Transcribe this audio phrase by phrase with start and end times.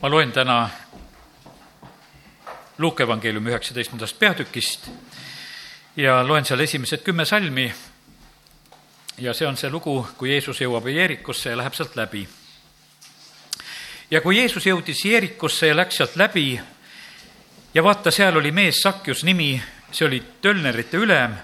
[0.00, 0.70] ma loen täna
[2.78, 4.86] Luuke evangeeliumi üheksateistkümnendast peatükist
[5.96, 7.74] ja loen seal esimesed kümme salmi.
[9.18, 12.28] ja see on see lugu, kui Jeesus jõuab Jeerikusse ja läheb sealt läbi.
[14.10, 16.60] ja kui Jeesus jõudis Jeerikusse ja läks sealt läbi
[17.74, 19.62] ja vaata, seal oli mees Sakjus nimi,
[19.92, 21.36] see oli tölnerite ülem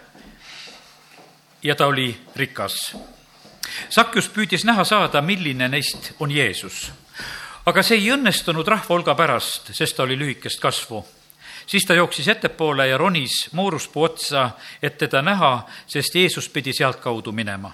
[1.62, 2.96] ja ta oli rikas.
[3.88, 6.92] Sakjus püüdis näha saada, milline neist on Jeesus
[7.66, 11.04] aga see ei õnnestunud rahva hulga pärast, sest ta oli lühikest kasvu.
[11.66, 14.50] siis ta jooksis ettepoole ja ronis mooruspuu otsa,
[14.82, 17.72] et teda näha, sest Jeesus pidi sealtkaudu minema.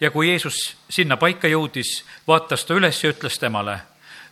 [0.00, 3.80] ja kui Jeesus sinna paika jõudis, vaatas ta üles ja ütles temale,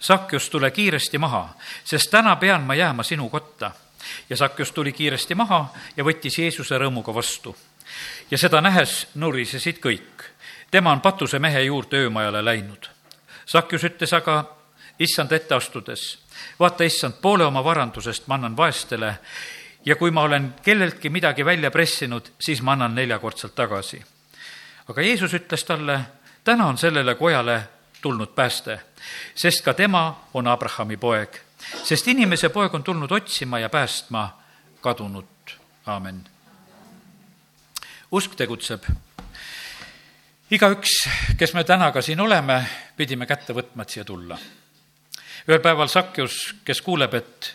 [0.01, 3.71] Sakjus, tule kiiresti maha, sest täna pean ma jääma sinu kotta.
[4.31, 7.57] ja Sakjus tuli kiiresti maha ja võttis Jeesuse rõõmuga vastu.
[8.31, 10.31] ja seda nähes nurisesid kõik.
[10.71, 12.91] tema on patuse mehe juurde öömajale läinud.
[13.47, 14.60] Sakjus ütles aga
[15.01, 16.19] issand ette astudes,
[16.61, 19.15] vaata, issand, poole oma varandusest ma annan vaestele
[19.85, 24.03] ja kui ma olen kelleltki midagi välja pressinud, siis ma annan neljakordselt tagasi.
[24.89, 26.01] aga Jeesus ütles talle,
[26.45, 27.63] täna on sellele kojale
[28.03, 28.81] tulnud pääste,
[29.35, 31.41] sest ka tema on Abrahami poeg,
[31.85, 34.41] sest inimese poeg on tulnud otsima ja päästma
[34.81, 35.57] kadunut.
[35.87, 36.25] aamen.
[38.13, 38.85] usk tegutseb.
[40.51, 44.39] igaüks, kes me täna ka siin oleme, pidime kätte võtma, et siia tulla
[45.51, 47.55] ühel päeval Sakjus, kes kuuleb, et,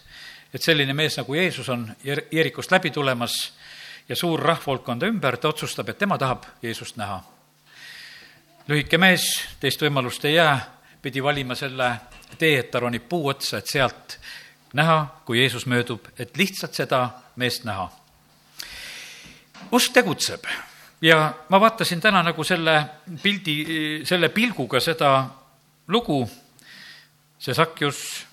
[0.54, 3.54] et selline mees nagu Jeesus on Jeerikust läbi tulemas
[4.10, 7.24] ja suur rahvahulk on ta ümber, ta otsustab, et tema tahab Jeesust näha.
[8.68, 9.24] lühike mees,
[9.60, 10.60] teist võimalust ei jää,
[11.02, 11.92] pidi valima selle
[12.38, 14.20] tee, et ta ronib puu otsa, et sealt
[14.74, 17.90] näha, kui Jeesus möödub, et lihtsalt seda meest näha.
[19.72, 20.44] usk tegutseb
[21.02, 22.86] ja ma vaatasin täna nagu selle
[23.24, 25.30] pildi, selle pilguga seda
[25.88, 26.26] lugu
[27.46, 28.26] see Sakjus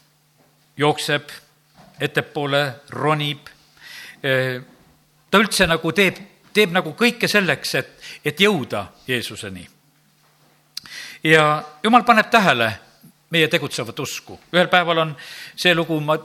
[0.77, 1.29] jookseb
[2.01, 2.63] ettepoole,
[2.97, 3.49] ronib,
[5.31, 6.17] ta üldse nagu teeb,
[6.57, 7.91] teeb nagu kõike selleks, et,
[8.25, 9.67] et jõuda Jeesuseni.
[11.25, 12.73] ja jumal paneb tähele
[13.31, 14.41] meie tegutsevat usku.
[14.53, 15.17] ühel päeval on
[15.57, 16.17] see lugu, ma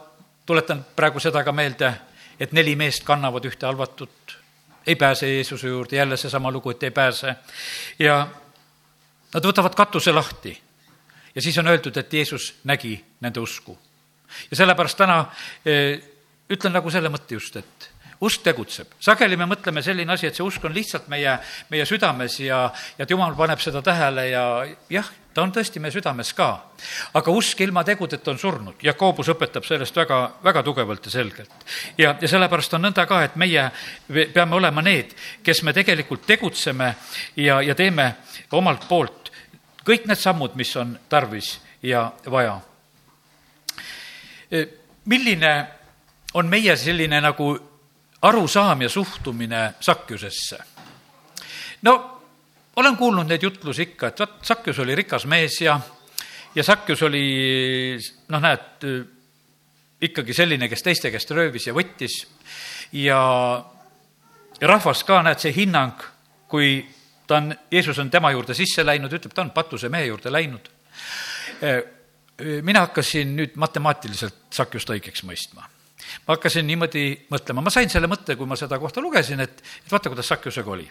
[0.46, 1.94] tuletan praegu seda ka meelde,
[2.40, 4.38] et neli meest kannavad ühte halvatut,
[4.88, 7.36] ei pääse Jeesuse juurde, jälle seesama lugu, et ei pääse.
[8.00, 8.28] ja
[9.34, 10.56] nad võtavad katuse lahti
[11.38, 13.78] ja siis on öeldud, et Jeesus nägi nende usku.
[14.52, 15.20] ja sellepärast täna
[15.66, 16.02] eh,
[16.50, 18.98] ütlen nagu selle mõtte just, et usk tegutseb.
[19.00, 21.38] sageli me mõtleme selline asi, et see usk on lihtsalt meie,
[21.70, 22.66] meie südames ja,
[22.98, 24.44] ja et jumal paneb seda tähele ja
[24.90, 26.50] jah, ta on tõesti meie südames ka.
[27.14, 28.82] aga usk ilma tegudeta on surnud.
[28.84, 31.54] Jakobus õpetab sellest väga, väga tugevalt ja selgelt.
[31.98, 33.70] ja, ja sellepärast on nõnda ka, et meie
[34.34, 36.96] peame olema need, kes me tegelikult tegutseme
[37.36, 38.16] ja, ja teeme
[38.58, 39.27] omalt poolt
[39.88, 42.60] kõik need sammud, mis on tarvis ja vaja.
[45.06, 45.68] milline
[46.34, 47.48] on meie selline nagu
[48.22, 50.58] arusaam ja suhtumine sakjusesse?
[51.82, 51.94] no
[52.76, 55.80] olen kuulnud neid jutlusi ikka, et vot Sakjus oli rikas mees ja,
[56.56, 57.24] ja Sakjus oli
[58.28, 58.86] noh, näed,
[60.02, 62.20] ikkagi selline, kes teiste käest röövis ja võttis
[62.94, 63.22] ja
[64.62, 66.06] rahvas ka, näed, see hinnang,
[66.48, 66.86] kui
[67.28, 70.70] ta on, Jeesus on tema juurde sisse läinud, ütleb, ta on patuse mehe juurde läinud.
[72.62, 75.68] mina hakkasin nüüd matemaatiliselt Sakjust õigeks mõistma.
[76.28, 79.92] ma hakkasin niimoodi mõtlema, ma sain selle mõtte, kui ma seda kohta lugesin, et, et
[79.92, 80.90] vaata, kuidas Sakjusega oli.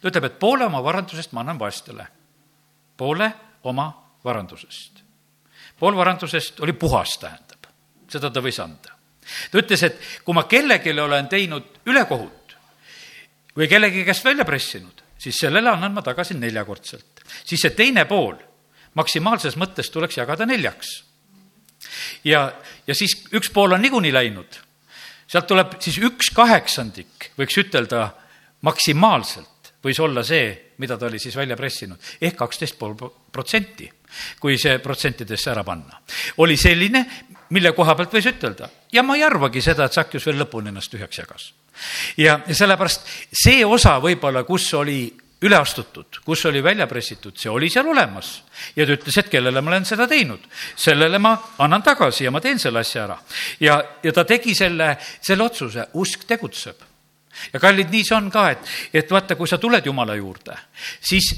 [0.00, 2.06] ta ütleb, et poole oma varandusest ma annan vaestele.
[2.96, 3.88] poole oma
[4.24, 5.02] varandusest.
[5.78, 7.70] pool varandusest oli puhas, tähendab.
[8.08, 8.98] seda ta võis anda.
[9.50, 12.56] ta ütles, et kui ma kellelegi olen teinud ülekohut
[13.56, 17.22] või kellegi käest välja pressinud, siis sellele annan ma tagasi neljakordselt.
[17.44, 18.34] siis see teine pool
[18.98, 21.02] maksimaalses mõttes tuleks jagada neljaks.
[22.24, 22.52] ja,
[22.86, 24.58] ja siis üks pool on niikuinii läinud.
[25.26, 28.10] sealt tuleb siis üks kaheksandik, võiks ütelda,
[28.62, 29.48] maksimaalselt
[29.82, 32.94] võis olla see, mida ta oli siis välja pressinud, ehk kaksteist pool
[33.32, 33.88] protsenti,
[34.38, 36.00] kui see protsentidesse ära panna.
[36.38, 37.06] oli selline,
[37.50, 40.90] mille koha pealt võis ütelda ja ma ei arvagi seda, et Sakjus veel lõpuni ennast
[40.92, 41.52] tühjaks jagas
[42.16, 43.08] ja, ja sellepärast
[43.44, 45.00] see osa võib-olla, kus oli
[45.42, 48.42] üle astutud, kus oli välja pressitud, see oli seal olemas.
[48.76, 50.44] ja ta ütles, et kellele ma olen seda teinud,
[50.76, 53.18] sellele ma annan tagasi ja ma teen selle asja ära.
[53.60, 56.76] ja, ja ta tegi selle, selle otsuse, usk tegutseb.
[57.52, 60.56] ja kallid, nii see on ka, et, et vaata, kui sa tuled Jumala juurde,
[61.00, 61.32] siis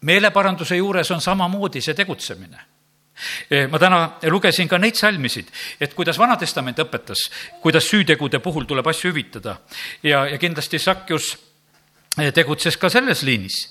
[0.00, 2.79] meeleparanduse juures on samamoodi see tegutsemine
[3.70, 4.00] ma täna
[4.32, 5.50] lugesin ka neid salmisid,
[5.80, 7.26] et kuidas Vana-testament õpetas,
[7.62, 9.58] kuidas süütegude puhul tuleb asju hüvitada
[10.02, 11.34] ja, ja kindlasti Sakjus
[12.18, 13.62] eh, tegutses ka selles liinis.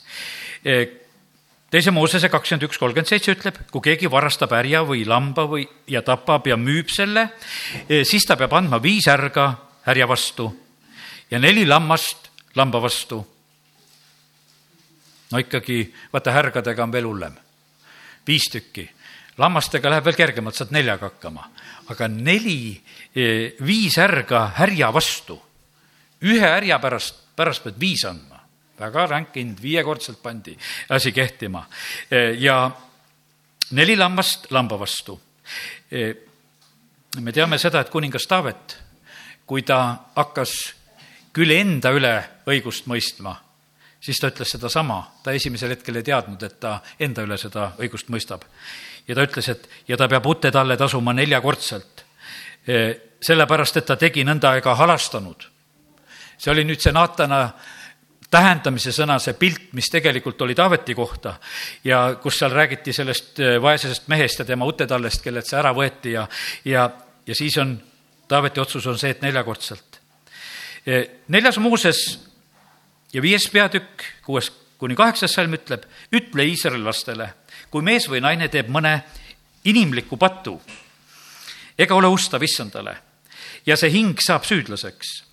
[0.66, 0.86] Eh,
[1.72, 6.02] teise Moosese kakskümmend üks, kolmkümmend seitse ütleb, kui keegi varastab härja või lamba või, ja
[6.06, 7.30] tapab ja müüb selle,
[7.88, 9.52] siis ta peab andma viis ärga
[9.86, 10.50] härja vastu
[11.32, 13.28] ja neli lammast lamba vastu.
[15.32, 17.36] no ikkagi, vaata, härgadega on veel hullem.
[18.28, 18.90] viis tükki.
[19.40, 21.50] Lammastega läheb veel kergemalt, saad neljaga hakkama.
[21.90, 22.82] aga neli,
[23.66, 25.40] viis ärga härja vastu.
[26.22, 28.40] ühe härja pärast, pärast pead viis andma
[28.80, 30.56] väga ränk hind, viiekordselt pandi
[30.90, 31.66] asi kehtima
[32.40, 32.72] ja
[33.72, 35.20] neli lammast lamba vastu.
[37.20, 38.78] me teame seda, et kuningas Taavet,
[39.46, 40.74] kui ta hakkas
[41.34, 42.14] küll enda üle
[42.50, 43.36] õigust mõistma,
[44.02, 48.10] siis ta ütles sedasama, ta esimesel hetkel ei teadnud, et ta enda üle seda õigust
[48.14, 48.46] mõistab.
[49.10, 52.06] Ja ta ütles, et ja ta peab ute talle tasuma neljakordselt,
[53.26, 55.48] sellepärast et ta tegi nõnda aega halastanud.
[56.38, 57.42] see oli nüüd see Naatana
[58.32, 61.36] tähendamise sõna, see pilt, mis tegelikult oli Taaveti kohta
[61.84, 66.14] ja kus seal räägiti sellest äh, vaesest mehest ja tema utetallest, kellelt see ära võeti
[66.14, 66.28] ja,
[66.66, 66.86] ja,
[67.26, 67.76] ja siis on,
[68.30, 70.00] Taaveti otsus on see, et neljakordselt.
[70.86, 72.04] Äh, neljas Mooses
[73.14, 75.84] ja viies peatükk, kuues kuni kaheksas salm ütleb,
[76.16, 77.34] ütle Iisraeli lastele,
[77.72, 79.00] kui mees või naine teeb mõne
[79.70, 80.60] inimliku patu
[81.78, 82.98] ega ole ustav issandale
[83.66, 85.30] ja see hing saab süüdlaseks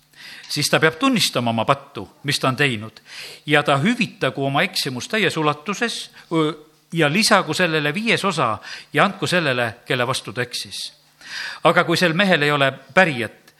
[0.49, 3.01] siis ta peab tunnistama oma pattu, mis ta on teinud
[3.45, 6.09] ja ta hüvitagu oma eksimust täies ulatuses
[6.93, 8.57] ja lisagu sellele viies osa
[8.93, 10.93] ja andku sellele, kelle vastu ta eksis.
[11.63, 13.53] aga kui sel mehel ei ole pärijat,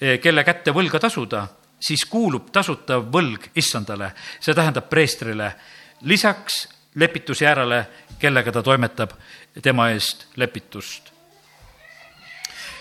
[0.00, 1.46] e, kelle kätte võlga tasuda,
[1.80, 5.54] siis kuulub tasutav võlg issandale, see tähendab preestrile,
[6.02, 7.86] lisaks lepitusjäärale,
[8.18, 9.10] kellega ta toimetab
[9.62, 11.14] tema eest lepitust.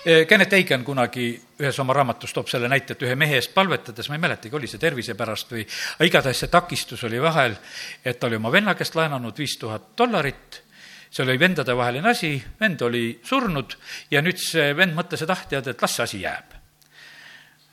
[0.06, 1.30] Eh, Kennet Eigen kunagi
[1.60, 4.68] ühes oma raamatus toob selle näite, et ühe mehe eest palvetades, ma ei mäletagi, oli
[4.68, 5.64] see tervise pärast või,
[5.96, 7.56] aga igatahes see takistus oli vahel,
[8.04, 10.60] et ta oli oma venna käest laenanud viis tuhat dollarit,
[11.08, 13.78] see oli vendadevaheline asi, vend oli surnud
[14.12, 16.60] ja nüüd see vend mõtles ja tahtjad, et las see asi jääb.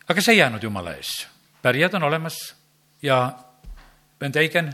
[0.07, 1.27] aga see ei jäänud jumala ees,
[1.63, 2.39] pärijad on olemas
[3.03, 3.21] ja
[4.21, 4.71] vend Eigen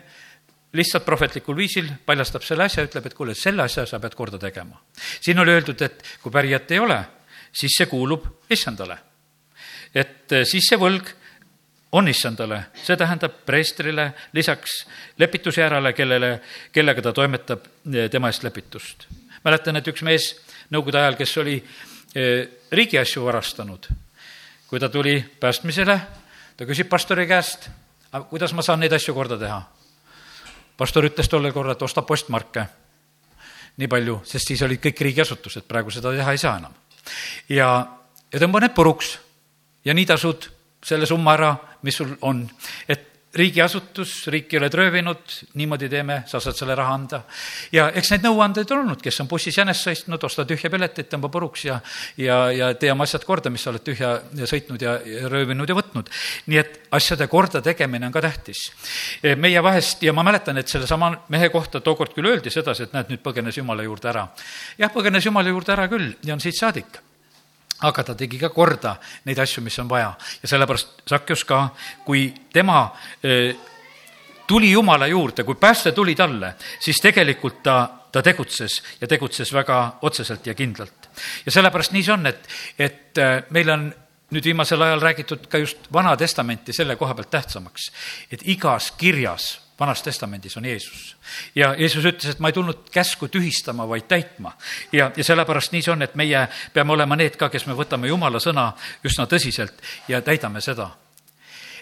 [0.77, 4.81] lihtsalt prohvetlikul viisil paljastab selle asja, ütleb, et kuule, selle asja sa pead korda tegema.
[5.21, 6.99] siin oli öeldud, et kui pärijat ei ole,
[7.53, 8.99] siis see kuulub issandale.
[9.95, 11.13] et eh, siis see võlg
[11.97, 14.83] on issandale, see tähendab preestrile lisaks
[15.19, 16.41] lepitusjärele, kellele,
[16.73, 19.07] kellega ta toimetab eh, tema eest lepitust.
[19.45, 20.35] mäletan, et üks mees
[20.71, 23.89] nõukogude ajal, kes oli eh, riigiasju varastanud,
[24.67, 26.01] kui ta tuli päästmisele,
[26.57, 27.71] ta küsib pastori käest,
[28.31, 29.76] kuidas ma saan neid asju korda teha.
[30.77, 32.67] Pastor ütles tollel korral, et osta postmarke.
[33.77, 36.73] nii palju, sest siis olid kõik riigiasutused, praegu seda teha ei saa enam
[37.49, 37.69] ja,
[38.33, 39.17] ja tõmba need puruks
[39.85, 40.49] ja nii tasud
[40.87, 41.51] selle summa ära,
[41.83, 42.45] mis sul on.
[42.89, 47.21] et riigiasutus, riik ei ole röövinud, niimoodi teeme, sa saad selle raha anda.
[47.73, 51.29] ja eks neid nõuandeid on olnud, kes on bussis jänest sõitnud, osta tühja piletit, tõmba
[51.33, 51.81] puruks ja,
[52.17, 54.15] ja, ja tee oma asjad korda, mis sa oled tühja
[54.45, 54.97] sõitnud ja,
[55.33, 56.13] röövinud ja võtnud.
[56.47, 58.71] nii et asjade korda tegemine on ka tähtis.
[59.37, 63.13] meie vahest, ja ma mäletan, et sellesama mehe kohta tookord küll öeldi sedasi, et näed,
[63.13, 64.29] nüüd põgenes Jumala juurde ära.
[64.79, 67.03] jah, põgenes Jumala juurde ära küll ja on siit saadik
[67.85, 71.69] aga ta tegi ka korda neid asju, mis on vaja ja sellepärast Sakjus ka,
[72.05, 72.87] kui tema
[74.47, 77.77] tuli Jumala juurde, kui pääste tuli talle, siis tegelikult ta,
[78.13, 81.11] ta tegutses ja tegutses väga otseselt ja kindlalt.
[81.47, 83.87] ja sellepärast nii see on, et, et meil on
[84.31, 87.91] nüüd viimasel ajal räägitud ka just Vana Testamenti selle koha pealt tähtsamaks,
[88.33, 91.17] et igas kirjas vanas testamendis on Jeesus.
[91.55, 94.53] ja Jeesus ütles, et ma ei tulnud käsku tühistama, vaid täitma.
[94.93, 98.09] ja, ja sellepärast nii see on, et meie peame olema need ka, kes me võtame
[98.09, 98.73] Jumala sõna
[99.05, 100.91] üsna tõsiselt ja täidame seda.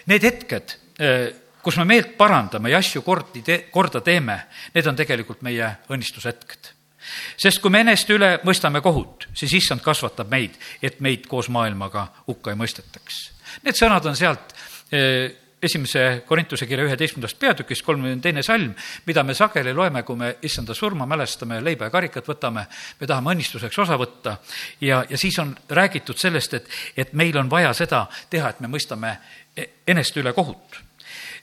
[0.05, 1.27] Need hetked, eh,
[1.63, 4.39] kus me meelt parandame ja asju kordi te-, korda teeme,
[4.73, 6.75] need on tegelikult meie õnnistushetked
[7.37, 12.07] sest kui me eneste üle mõistame kohut, siis issand kasvatab meid, et meid koos maailmaga
[12.25, 13.19] hukka ei mõistetaks.
[13.61, 14.55] Need sõnad on sealt
[14.89, 18.73] eh, esimese Korintuse kirja üheteistkümnendast peatükist, kolmekümne teine salm,
[19.05, 22.65] mida me sageli loeme, kui me issanda surma mälestame, leiba ja karikat võtame,
[22.99, 24.37] me tahame õnnistuseks osa võtta
[24.81, 28.71] ja, ja siis on räägitud sellest, et, et meil on vaja seda teha, et me
[28.71, 29.17] mõistame
[29.55, 30.79] e-, eneste üle kohut.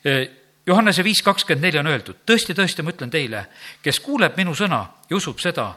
[0.05, 0.19] E,
[0.67, 3.47] Johannese viis kakskümmend neli on öeldud, tõesti, tõesti, ma ütlen teile,
[3.83, 5.73] kes kuuleb minu sõna ja usub seda,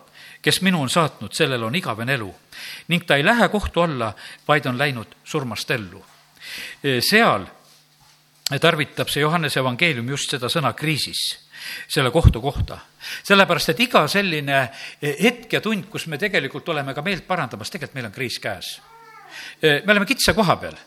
[0.46, 2.30] kes minu on saatnud, sellel on igavene elu
[2.94, 4.12] ning ta ei lähe kohtu alla,
[4.48, 6.04] vaid on läinud surmast ellu.
[6.84, 7.48] E, seal
[8.62, 11.22] tarvitab see Johannese evangeelium just seda sõna kriisis,
[11.90, 12.78] selle kohtu kohta.
[13.24, 14.60] sellepärast, et iga selline
[15.02, 18.80] hetk ja tund, kus me tegelikult oleme ka meelt parandamas, tegelikult meil on kriis käes.
[19.62, 20.78] me oleme kitsa koha peal.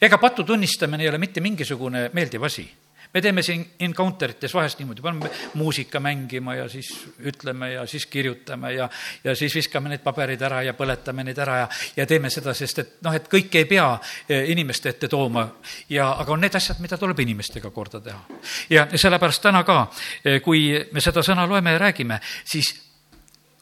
[0.00, 2.68] ega patu tunnistamine ei ole mitte mingisugune meeldiv asi
[3.14, 8.06] me teeme siin encounter ites vahest niimoodi, paneme muusika mängima ja siis ütleme ja siis
[8.06, 8.88] kirjutame ja,
[9.24, 12.78] ja siis viskame need paberid ära ja põletame neid ära ja, ja teeme seda, sest
[12.78, 13.88] et noh, et kõike ei pea
[14.28, 15.44] eh, inimeste ette tooma
[15.88, 18.40] ja, aga on need asjad, mida tuleb inimestega korda teha.
[18.70, 19.84] ja sellepärast täna ka,
[20.24, 22.74] eh, kui me seda sõna loeme ja räägime, siis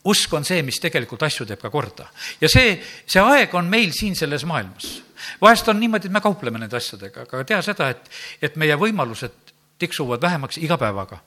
[0.04, 2.08] usk on see, mis tegelikult asju teeb ka korda.
[2.40, 5.09] ja see, see aeg on meil siin selles maailmas.
[5.40, 8.10] Vahest on niimoodi, et me kaupleme nende asjadega, aga tea seda, et,
[8.42, 11.20] et meie võimalused tiksuvad vähemaks iga päevaga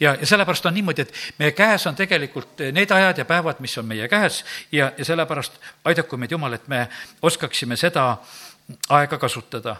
[0.00, 3.76] ja, ja sellepärast on niimoodi, et meie käes on tegelikult need ajad ja päevad, mis
[3.78, 6.86] on meie käes ja, ja sellepärast aidaku meid Jumal, et me
[7.22, 8.16] oskaksime seda
[8.88, 9.76] aega kasutada.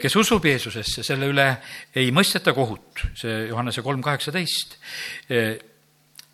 [0.00, 1.46] kes usub Jeesusesse, selle üle
[1.94, 4.76] ei mõisteta kohut, see Johannese kolm kaheksateist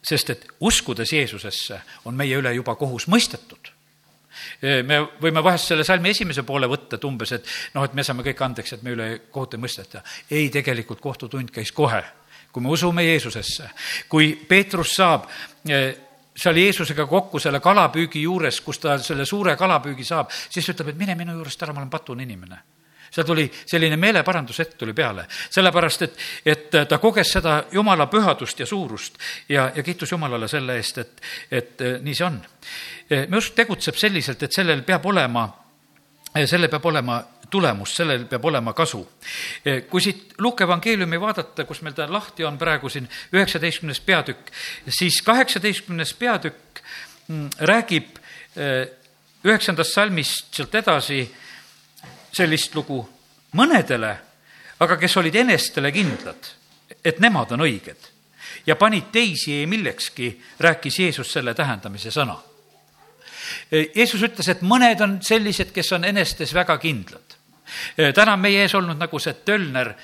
[0.03, 3.72] sest et uskudes Jeesusesse on meie üle juba kohus mõistetud.
[4.63, 8.25] Me võime vahest selle salmi esimese poole võtta, et umbes, et noh, et me saame
[8.27, 10.03] kõik andeks, et me üle kohut ei mõisteta.
[10.31, 12.03] ei, tegelikult kohtutund käis kohe,
[12.53, 13.71] kui me usume Jeesusesse.
[14.09, 15.27] kui Peetrus saab
[15.65, 20.99] seal Jeesusega kokku selle kalapüügi juures, kus ta selle suure kalapüügi saab, siis ütleb, et
[20.99, 22.63] mine minu juurest ära, ma olen patune inimene
[23.13, 26.17] seal tuli selline meeleparandushetk tuli peale, sellepärast et,
[26.47, 31.23] et ta koges seda Jumala pühadust ja suurust ja, ja kiitus Jumalale selle eest, et,
[31.51, 32.41] et nii see on.
[33.29, 35.45] me usk tegutseb selliselt, et sellel peab olema,
[36.47, 37.21] sellel peab olema
[37.53, 39.03] tulemus, sellel peab olema kasu.
[39.91, 44.51] kui siit Luuke evangeeliumi vaadata, kus meil ta lahti on praegu siin üheksateistkümnes peatükk,
[44.89, 46.81] siis kaheksateistkümnes peatükk
[47.29, 48.19] mm, räägib
[48.57, 48.89] eh,
[49.45, 51.23] üheksandast salmist sealt edasi
[52.33, 53.03] sellist lugu
[53.59, 54.13] mõnedele,
[54.81, 56.49] aga kes olid enestele kindlad,
[57.05, 58.13] et nemad on õiged
[58.67, 62.37] ja panid teisi ei millekski, rääkis Jeesus selle tähendamise sõna.
[63.71, 67.39] Jeesus ütles, et mõned on sellised, kes on enestes väga kindlad.
[68.15, 69.95] täna on meie ees olnud nagu see tölner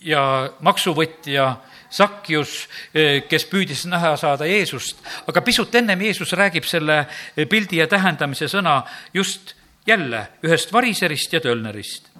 [0.00, 1.56] ja maksuvõtja
[1.94, 2.68] Sakjus,
[3.28, 7.06] kes püüdis näha saada Jeesust, aga pisut ennem Jeesus räägib selle
[7.48, 8.82] pildi ja tähendamise sõna
[9.14, 9.54] just
[9.86, 12.10] jälle ühest variserist ja tölnerist.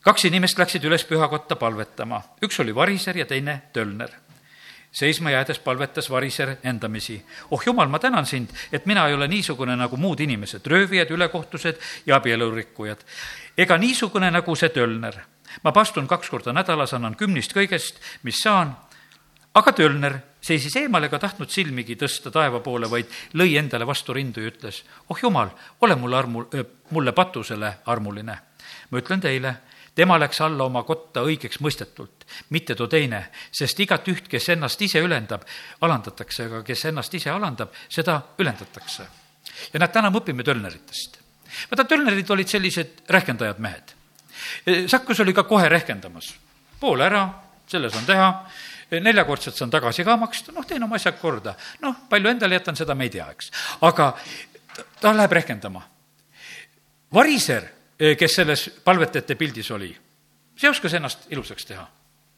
[0.00, 4.10] kaks inimest läksid üles pühakotta palvetama, üks oli variser ja teine tölner.
[4.92, 7.24] seisma jäädes palvetas variser endamisi.
[7.50, 11.76] oh jumal, ma tänan sind, et mina ei ole niisugune nagu muud inimesed, röövijad, ülekohtused
[12.06, 12.98] ja abielurikkujad.
[13.58, 15.14] ega niisugune nagu see tölner.
[15.62, 18.76] ma pastun kaks korda nädalas, annan kümnist kõigest, mis saan
[19.54, 24.42] aga Tölner seisis eemal ega tahtnud silmigi tõsta taeva poole, vaid lõi endale vastu rindu
[24.44, 26.44] ja ütles, oh jumal, ole mulle armu,
[26.90, 28.36] mulle patusele armuline.
[28.90, 29.54] ma ütlen teile,
[29.94, 34.82] tema läks alla oma kotta õigeks mõistetult, mitte too teine, sest igat üht, kes ennast
[34.82, 35.46] ise ülendab,
[35.80, 39.06] alandatakse, aga kes ennast ise alandab, seda ülendatakse.
[39.72, 41.18] ja näed, täna me õpime Tölneritest.
[41.70, 43.96] vaata, Tölnerid olid sellised rehkendajad mehed.
[44.88, 46.34] Sakkus oli ka kohe rehkendamas,
[46.80, 47.28] pool ära,
[47.66, 48.28] selles on teha
[48.90, 51.54] neljakordselt saan tagasi ka maksta, noh, teen oma asjad korda.
[51.82, 53.50] noh, palju endale jätan, seda me ei tea, eks.
[53.80, 54.12] aga
[55.00, 55.82] ta läheb rehkendama.
[57.14, 57.68] variser,
[58.18, 59.90] kes selles palvetajate pildis oli,
[60.58, 61.86] see oskas ennast ilusaks teha.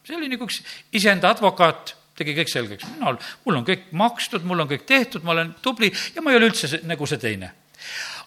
[0.05, 0.63] see oli nagu üks
[0.93, 5.35] iseenda advokaat, tegi kõik selgeks, mina, mul on kõik makstud, mul on kõik tehtud, ma
[5.35, 7.53] olen tubli ja ma ei ole üldse nagu see teine.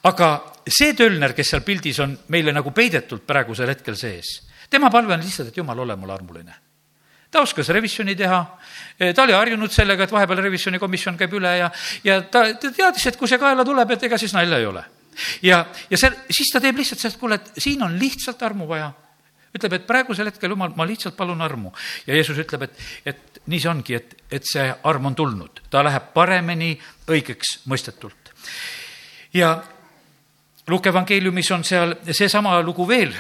[0.04, 0.32] aga
[0.68, 5.24] see tölner, kes seal pildis on meile nagu peidetult praegusel hetkel sees, tema palve on
[5.24, 6.69] lihtsalt, et jumal, ole mulle armuline
[7.32, 8.40] ta oskas revisjoni teha,
[9.16, 11.70] ta oli harjunud sellega, et vahepeal revisjonikomisjon käib üle ja,
[12.04, 14.84] ja ta, ta teadis, et kui see kaela tuleb, et ega siis nalja ei ole.
[15.46, 18.92] ja, ja see, siis ta teeb lihtsalt sellest, kuule, et siin on lihtsalt armu vaja.
[19.56, 21.72] ütleb, et praegusel hetkel, jumal, ma lihtsalt palun armu.
[22.08, 25.84] ja Jeesus ütleb, et, et nii see ongi, et, et see arm on tulnud, ta
[25.86, 26.74] läheb paremini
[27.08, 28.34] õigeks mõistetult.
[29.34, 29.60] ja
[30.70, 33.14] Luuke evangeeliumis on seal seesama lugu veel,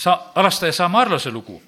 [0.00, 1.60] sa-, alastaja Samaarlase lugu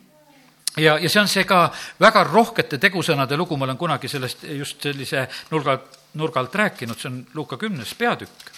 [0.77, 1.67] ja, ja see on see ka
[2.01, 5.79] väga rohkete tegusõnade lugu, ma olen kunagi sellest just sellise nurga,
[6.21, 8.51] nurga alt rääkinud, see on Luuka kümnes peatükk.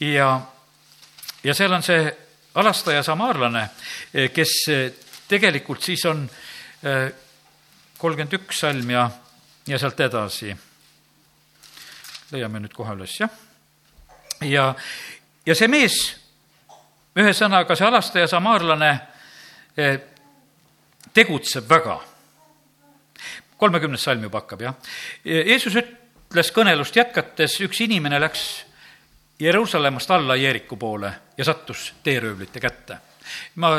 [0.00, 0.40] ja,
[1.44, 2.16] ja seal on see
[2.54, 3.68] alastaja samaarlane,
[4.32, 4.52] kes
[5.28, 6.24] tegelikult siis on
[6.82, 7.08] eh,
[7.98, 9.08] kolmkümmend üks salm ja,
[9.66, 10.54] ja sealt edasi.
[12.32, 13.30] leiame nüüd kohe üles, jah.
[14.42, 14.74] ja,
[15.46, 15.98] ja see mees,
[17.16, 18.90] ühesõnaga see alastaja samaarlane
[19.76, 20.00] eh,
[21.12, 22.00] tegutseb väga.
[23.56, 24.74] kolmekümnes salm juba hakkab, jah.
[25.24, 28.64] Jeesus ütles kõnelust jätkates, üks inimene läks
[29.40, 32.98] Jeruusalemmast alla Jeeriku poole ja sattus teeröövlite kätte.
[33.54, 33.78] ma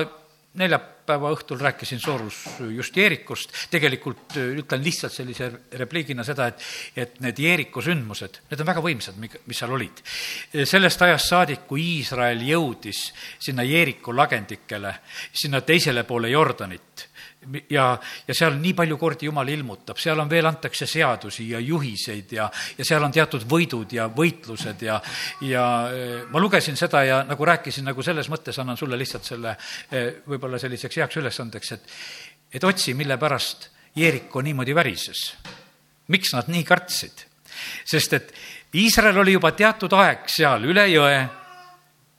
[0.56, 6.64] neljapäeva õhtul rääkisin Soorus just Jeerikust, tegelikult ütlen lihtsalt sellise repliigina seda, et,
[6.96, 10.02] et need Jeeriku sündmused, need on väga võimsad, mis seal olid.
[10.64, 13.02] sellest ajast saadik, kui Iisrael jõudis
[13.40, 14.96] sinna Jeeriku lagendikele,
[15.34, 17.10] sinna teisele poole Jordanit,
[17.70, 17.86] ja,
[18.28, 22.50] ja seal nii palju kordi Jumal ilmutab, seal on veel, antakse seadusi ja juhiseid ja,
[22.78, 25.00] ja seal on teatud võidud ja võitlused ja,
[25.46, 29.56] ja eh, ma lugesin seda ja nagu rääkisin, nagu selles mõttes annan sulle lihtsalt selle
[29.92, 31.96] eh, võib-olla selliseks heaks ülesandeks, et,
[32.60, 35.30] et otsi, mille pärast Jeeriko niimoodi värises.
[36.08, 37.26] miks nad nii kartsid?
[37.86, 38.34] sest et
[38.76, 41.16] Iisrael oli juba teatud aeg seal üle jõe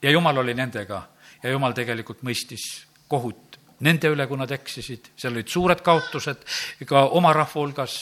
[0.02, 1.02] ja Jumal oli nendega
[1.42, 3.45] ja Jumal tegelikult mõistis kohut
[3.80, 6.44] nende üle, kui nad eksisid, seal olid suured kaotused
[6.88, 7.98] ka oma rahva hulgas,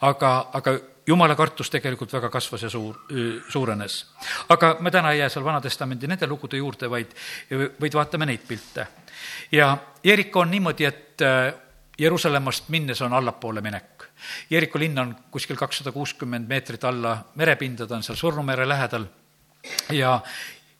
[0.00, 2.96] aga, aga jumala kartus tegelikult väga kasvas ja suur,
[3.48, 3.98] suurenes.
[4.48, 7.14] aga me täna ei jää seal Vana-testamendi nende lugude juurde, vaid,
[7.80, 8.86] vaid vaatame neid pilte.
[9.52, 11.54] ja Jeriko on niimoodi, et äh,
[11.98, 14.04] Jeruusalemmast minnes on allapoole minek.
[14.50, 19.06] Jeriko linn on kuskil kakssada kuuskümmend meetrit alla merepinda, ta on seal Surnumere lähedal
[19.92, 20.20] ja,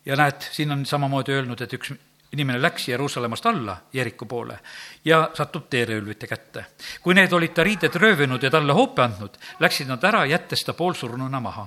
[0.05, 1.93] ja näed, siin on samamoodi öelnud, et üks
[2.33, 4.59] inimene läks Jeruusalemmast alla Jeriko poole
[5.05, 6.65] ja satub teeröövlite kätte.
[7.03, 10.73] kui need olid ta riided röövinud ja talle hoope andnud, läksid nad ära, jättes ta
[10.73, 11.67] poolsurnuna maha.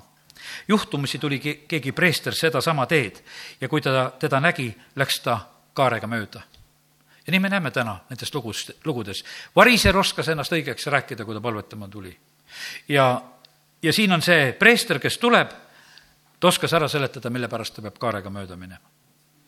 [0.68, 3.24] juhtumisi tuli keegi preester sedasama teed
[3.62, 5.40] ja kui ta teda nägi, läks ta
[5.74, 6.42] kaarega mööda.
[7.28, 9.24] ja nii me näeme täna nendest lugus, lugudes.
[9.56, 12.18] variser oskas ennast õigeks rääkida, kui ta palvetama tuli.
[12.88, 13.22] ja,
[13.82, 15.50] ja siin on see preester, kes tuleb,
[16.40, 18.91] ta oskas ära seletada, mille pärast ta peab kaarega mööda minema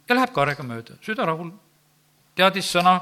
[0.10, 1.52] ja läheb kaarega mööda, süda rahul.
[2.36, 3.00] teadis sõna,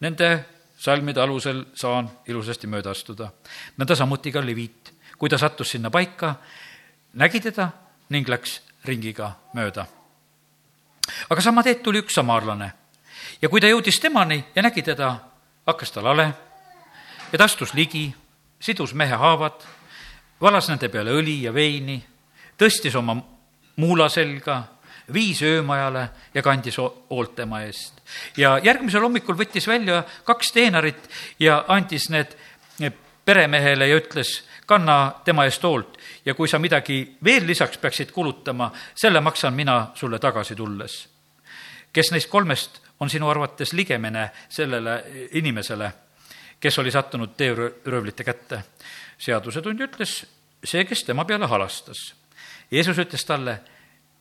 [0.00, 0.44] nende
[0.78, 3.30] salmide alusel saan ilusasti mööda astuda.
[3.78, 6.34] nõnda samuti ka leviit, kui ta sattus sinna paika,
[7.14, 7.70] nägi teda
[8.10, 9.86] ning läks ringiga mööda.
[11.30, 12.72] aga sama teed tuli üks samaarlane
[13.42, 15.14] ja kui ta jõudis temani ja nägi teda,
[15.66, 16.32] hakkas ta lale
[17.32, 18.14] ja ta astus ligi,
[18.60, 19.64] sidus mehe haavad,
[20.40, 21.98] valas nende peale õli ja veini,
[22.58, 23.16] tõstis oma
[23.76, 24.62] muula selga
[25.12, 28.00] viis öömajale ja kandis hoolt tema eest.
[28.36, 32.36] ja järgmisel hommikul võttis välja kaks teenarit ja andis need
[33.24, 38.70] peremehele ja ütles, kanna tema eest hoolt ja kui sa midagi veel lisaks peaksid kulutama,
[38.94, 41.08] selle maksan mina sulle tagasi tulles.
[41.92, 45.92] kes neist kolmest on sinu arvates ligemene sellele inimesele,
[46.60, 48.62] kes oli sattunud teeröövlite kätte?
[49.18, 50.26] seadusetundja ütles,
[50.64, 52.14] see, kes tema peale halastas.
[52.70, 53.60] Jeesus ütles talle,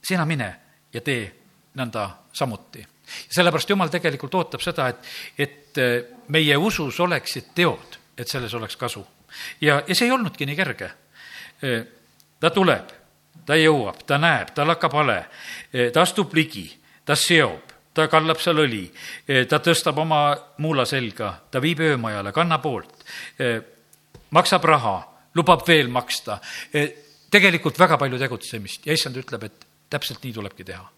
[0.03, 0.62] sina mine
[0.93, 1.32] ja tee
[1.77, 2.86] nõnda samuti.
[3.29, 5.93] sellepärast Jumal tegelikult ootab seda, et, et äh,
[6.27, 9.06] meie usus oleksid teod, et selles oleks kasu.
[9.62, 10.91] ja, ja see ei olnudki nii kerge.
[11.63, 11.84] Äh,
[12.39, 12.93] ta tuleb,
[13.45, 15.19] ta jõuab, ta näeb, tal hakkab hale,
[15.73, 16.67] äh, ta astub ligi,
[17.06, 18.88] ta seob, ta kallab seal õli,
[19.45, 20.32] ta tõstab oma
[20.65, 23.03] muula selga, ta viib öömajale, kannab hoolt,
[24.34, 24.95] maksab raha,
[25.38, 26.39] lubab veel maksta.
[27.29, 30.89] tegelikult väga palju tegutsemist ja issand ütleb, et täpselt nii tulebki teha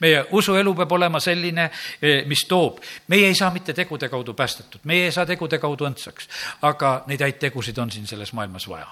[0.00, 1.70] meie usuelu peab olema selline,
[2.02, 5.86] eh, mis toob, meie ei saa mitte tegude kaudu päästetud, meie ei saa tegude kaudu
[5.88, 6.28] õndsaks,
[6.66, 8.88] aga neid häid tegusid on siin selles maailmas vaja.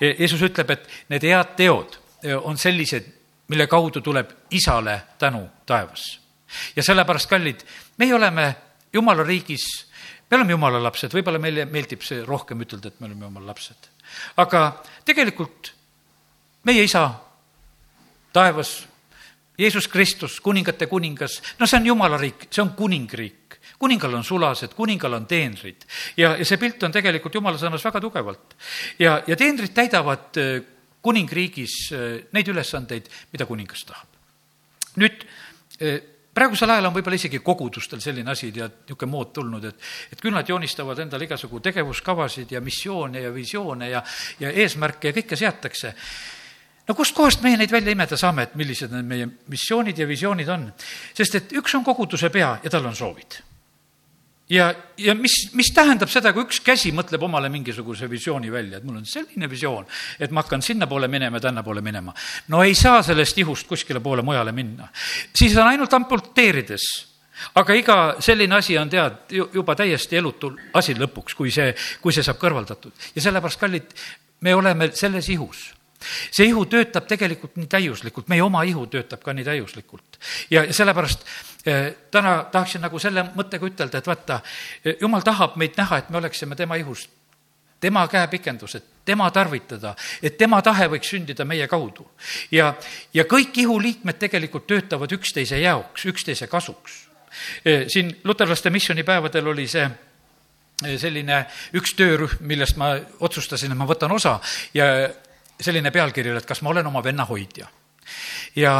[0.00, 3.10] Eh, Jeesus ütleb, et need head teod eh, on sellised,
[3.48, 6.20] mille kaudu tuleb isale tänu taevas.
[6.76, 7.64] ja sellepärast, kallid,
[7.98, 8.54] meie oleme
[8.92, 9.86] jumala riigis,
[10.30, 13.90] me oleme jumala lapsed, võib-olla meile meeldib see rohkem ütelda, et me oleme jumala lapsed.
[14.36, 15.74] aga tegelikult
[16.64, 17.10] meie isa
[18.32, 18.86] taevas
[19.58, 23.60] Jeesus Kristus, kuningate kuningas, no see on jumala riik, see on kuningriik.
[23.78, 25.84] kuningal on sulased, kuningal on teenrid
[26.16, 28.56] ja, ja see pilt on tegelikult jumala sõnas väga tugevalt.
[28.98, 30.58] ja, ja teenrid täidavad äh,
[31.02, 34.18] kuningriigis äh, neid ülesandeid, mida kuningas tahab.
[34.98, 35.22] nüüd
[35.82, 36.02] äh,
[36.34, 40.34] praegusel ajal on võib-olla isegi kogudustel selline asi, tead, niisugune mood tulnud, et, et küll
[40.34, 44.02] nad joonistavad endale igasugu tegevuskavasid ja missioone ja visioone ja,
[44.42, 45.94] ja eesmärke ja kõike seatakse
[46.88, 50.68] no kustkohast meie neid välja imeda saame, et millised need meie missioonid ja visioonid on?
[51.16, 53.38] sest et üks on koguduse pea ja tal on soovid.
[54.52, 54.68] ja,
[55.00, 59.00] ja mis, mis tähendab seda, kui üks käsi mõtleb omale mingisuguse visiooni välja, et mul
[59.00, 59.88] on selline visioon,
[60.20, 62.14] et ma hakkan sinnapoole minema ja tännapoole minema.
[62.48, 64.88] no ei saa sellest ihust kuskile poole mujale minna.
[65.34, 66.90] siis on ainult amputeerides
[67.54, 72.22] aga iga selline asi on tead juba täiesti elutu asi lõpuks, kui see, kui see
[72.22, 72.92] saab kõrvaldatud.
[73.16, 73.96] ja sellepärast, kallid,
[74.40, 75.73] me oleme selles ihus
[76.30, 80.18] see ihu töötab tegelikult nii täiuslikult, meie oma ihu töötab ka nii täiuslikult.
[80.50, 81.26] ja sellepärast
[81.66, 84.40] eh, täna tahaksin nagu selle mõttega ütelda, et vaata,
[84.84, 87.10] eh, jumal tahab meid näha, et me oleksime tema ihust,
[87.80, 92.06] tema käepikendus, et tema tarvitada, et tema tahe võiks sündida meie kaudu.
[92.50, 92.74] ja,
[93.14, 97.04] ja kõik ihuliikmed tegelikult töötavad üksteise jaoks, üksteise kasuks.
[97.64, 99.88] Eh, siin luterlaste missioonipäevadel oli see
[100.98, 101.44] selline
[101.78, 104.38] üks töörühm, millest ma otsustasin, et ma võtan osa
[104.74, 104.86] ja
[105.60, 107.68] selline pealkiri oli, et kas ma olen oma venna hoidja.
[108.56, 108.74] ja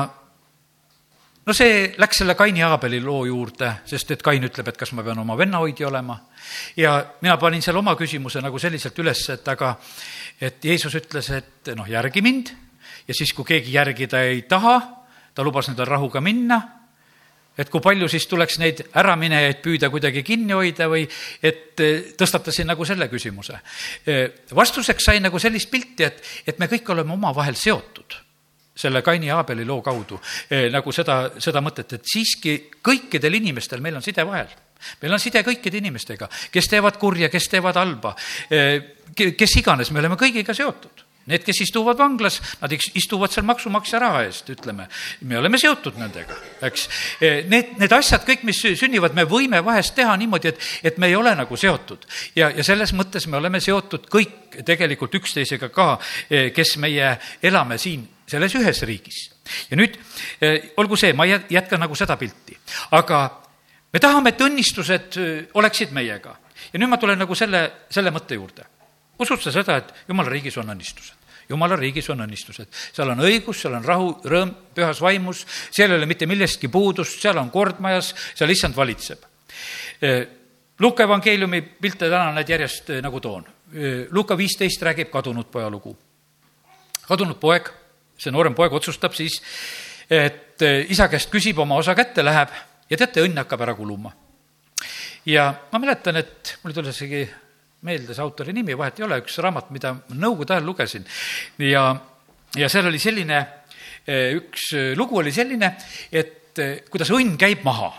[1.46, 4.92] no see läks selle Kaini ja Aabeli loo juurde, sest et Kain ütleb, et kas
[4.92, 6.18] ma pean oma vennahoidja olema.
[6.76, 9.74] ja mina panin seal oma küsimuse nagu selliselt üles, et aga,
[10.40, 12.54] et Jeesus ütles, et noh, järgi mind
[13.08, 14.80] ja siis, kui keegi järgida ei taha,
[15.34, 16.60] ta lubas nendel rahuga minna
[17.58, 21.04] et kui palju siis tuleks neid äraminejaid püüda kuidagi kinni hoida või
[21.42, 23.60] et eh, tõstatasin nagu selle küsimuse.
[24.06, 28.20] Eh, vastuseks sain nagu sellist pilti, et, et me kõik oleme omavahel seotud
[28.74, 30.18] selle Kaini ja Aabeli loo kaudu.
[30.50, 34.50] Eh, nagu seda, seda mõtet, et siiski kõikidel inimestel meil on side vahel.
[35.00, 38.10] Meil on side kõikide inimestega, kes teevad kurja, kes teevad halba,
[39.16, 44.24] kes iganes, me oleme kõigiga seotud Need, kes istuvad vanglas, nad istuvad seal maksumaksja raha
[44.26, 44.84] eest, ütleme.
[45.24, 46.36] me oleme seotud nendega,
[46.68, 46.82] eks.
[47.16, 51.08] E, need, need asjad kõik, mis sünnivad, me võime vahest teha niimoodi, et, et me
[51.08, 52.04] ei ole nagu seotud.
[52.36, 55.86] ja, ja selles mõttes me oleme seotud kõik tegelikult üksteisega ka,
[56.28, 59.24] e, kes meie elame siin selles ühes riigis.
[59.70, 59.96] ja nüüd
[60.44, 62.58] e, olgu see, ma jätkan nagu seda pilti,
[63.00, 63.24] aga
[63.96, 65.18] me tahame, et õnnistused
[65.56, 66.36] oleksid meiega.
[66.68, 68.73] ja nüüd ma tulen nagu selle, selle mõtte juurde
[69.18, 71.24] usud sa seda, et jumala riigis on õnnistused?
[71.48, 75.98] jumala riigis on õnnistused, seal on õigus, seal on rahu, rõõm pühas vaimus, seal ei
[75.98, 79.26] ole mitte millestki puudust, seal on kord majas, seal issand valitseb.
[80.80, 83.46] Luuka evangeeliumi pilte täna näed järjest nagu toon.
[84.10, 85.96] Luuka viisteist räägib kadunud poja lugu.
[87.04, 87.68] kadunud poeg,
[88.16, 89.42] see noorem poeg otsustab siis,
[90.10, 92.48] et isa käest küsib, oma osa kätte läheb
[92.90, 94.12] ja teate, õnn hakkab ära kuluma.
[95.26, 97.28] ja ma mäletan, et mul tuli isegi
[97.84, 101.04] meelde see autori nimi, vahet ei ole, üks raamat, mida nõukogude ajal lugesin.
[101.62, 101.84] ja,
[102.56, 103.42] ja seal oli selline,
[104.06, 105.74] eh, üks lugu oli selline,
[106.12, 107.92] et eh, kuidas õnn käib maha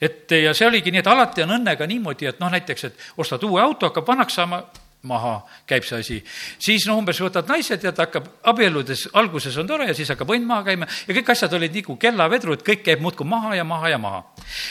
[0.00, 3.44] et ja see oligi nii, et alati on õnnega niimoodi, et noh, näiteks, et ostad
[3.48, 4.60] uue auto, hakkab vanaks saama,
[5.06, 5.34] maha
[5.68, 6.18] käib see asi.
[6.58, 10.32] siis no umbes võtad naised ja ta hakkab abielludes, alguses on tore ja siis hakkab
[10.34, 13.92] õnn maha käima ja kõik asjad olid nagu kellavedrud, kõik käib muudkui maha ja maha
[13.92, 14.22] ja maha.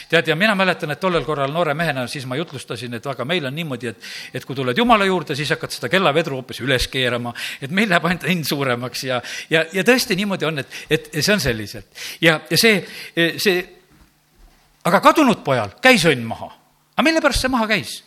[0.10, 3.46] tead, ja mina mäletan, et tollel korral noore mehena siis ma jutlustasin, et aga meil
[3.46, 7.34] on niimoodi, et, et kui tuled jumala juurde, siis hakkad seda kellavedru hoopis üles keerama,
[7.62, 11.34] et meil läheb ainult õnn suuremaks ja, ja, ja tõesti niimoodi on, et, et see
[11.34, 11.88] on selliselt.
[12.22, 12.82] ja, ja see,
[13.42, 13.62] see,
[14.86, 16.52] aga kadunud pojal käis õnn maha.
[16.96, 18.00] aga mille pärast see maha käis?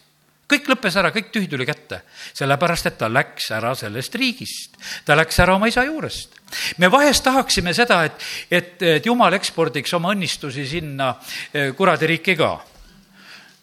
[0.48, 2.00] Kõik lõppes ära, kõik tühi tuli kätte,
[2.36, 4.78] sellepärast et ta läks ära sellest riigist.
[5.04, 6.40] ta läks ära oma isa juurest.
[6.78, 11.14] me vahest tahaksime seda, et, et, et jumal ekspordiks oma õnnistusi sinna
[11.52, 12.56] eh, kuradi riiki ka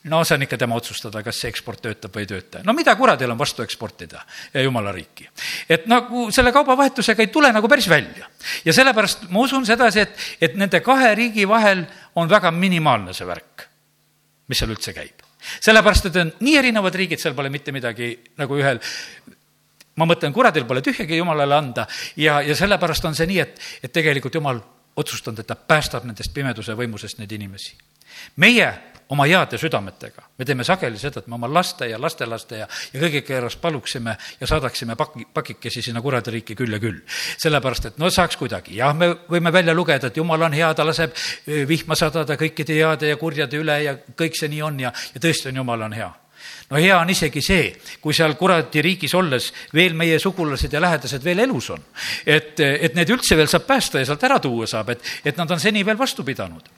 [0.05, 2.61] no see on ikka tema otsustada, kas see eksport töötab või ei tööta.
[2.63, 4.21] no mida kuradil on vastu eksportida
[4.63, 5.27] jumala riiki?
[5.69, 8.29] et nagu selle kaubavahetusega ei tule nagu päris välja.
[8.65, 13.25] ja sellepärast ma usun sedasi, et, et nende kahe riigi vahel on väga minimaalne see
[13.25, 13.69] värk,
[14.47, 15.24] mis seal üldse käib
[15.59, 18.81] sellepärast, et on nii erinevad riigid, seal pole mitte midagi nagu ühel
[19.95, 21.87] ma mõtlen, kuradil pole tühjagi jumalale anda
[22.19, 24.59] ja, ja sellepärast on see nii, et, et tegelikult jumal
[24.95, 27.75] otsustanud, et ta päästab nendest pimeduse võimusest neid inimesi.
[28.41, 28.69] meie
[29.09, 30.23] oma heade südametega.
[30.37, 34.17] me teeme sageli seda, et me oma laste ja lastelaste ja, ja kõige keerast paluksime
[34.39, 36.99] ja saadaksime paki, pakikesi sinna kuradi riiki küll ja küll.
[37.37, 40.85] sellepärast, et no saaks kuidagi, jah, me võime välja lugeda, et jumal on hea, ta
[40.85, 41.13] laseb
[41.45, 45.51] vihma sadada kõikide heade ja kurjade üle ja kõik see nii on ja, ja tõesti
[45.51, 46.11] on, jumal on hea
[46.69, 47.67] no hea on isegi see,
[48.01, 51.85] kui seal kuradi riigis olles veel meie sugulased ja lähedased veel elus on.
[52.25, 55.51] et, et need üldse veel saab päästa ja sealt ära tuua saab, et, et nad
[55.51, 56.74] on seni veel vastu pidanud